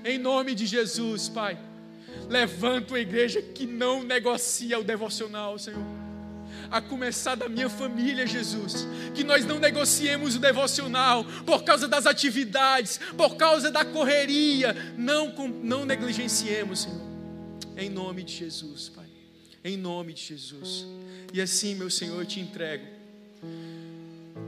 [0.05, 1.59] Em nome de Jesus, Pai.
[2.29, 5.83] Levanta uma igreja que não negocia o devocional, Senhor.
[6.71, 8.87] A começar da minha família, Jesus.
[9.15, 14.75] Que nós não negociemos o devocional por causa das atividades, por causa da correria.
[14.97, 15.33] Não,
[15.63, 17.14] não negligenciemos, Senhor
[17.77, 19.07] em nome de Jesus, Pai.
[19.65, 20.87] Em nome de Jesus.
[21.33, 22.85] E assim, meu Senhor, eu te entrego.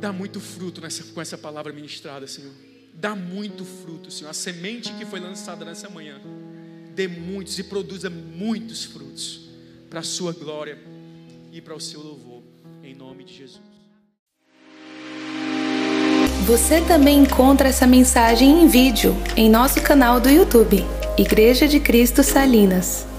[0.00, 2.52] Dá muito fruto nessa, com essa palavra ministrada, Senhor.
[2.92, 4.30] Dá muito fruto, Senhor.
[4.30, 6.20] A semente que foi lançada nessa manhã.
[6.94, 9.48] Dê muitos e produza muitos frutos.
[9.88, 10.78] Para a sua glória
[11.52, 12.42] e para o seu louvor.
[12.82, 13.76] Em nome de Jesus.
[16.46, 20.84] Você também encontra essa mensagem em vídeo em nosso canal do YouTube,
[21.18, 23.15] Igreja de Cristo Salinas.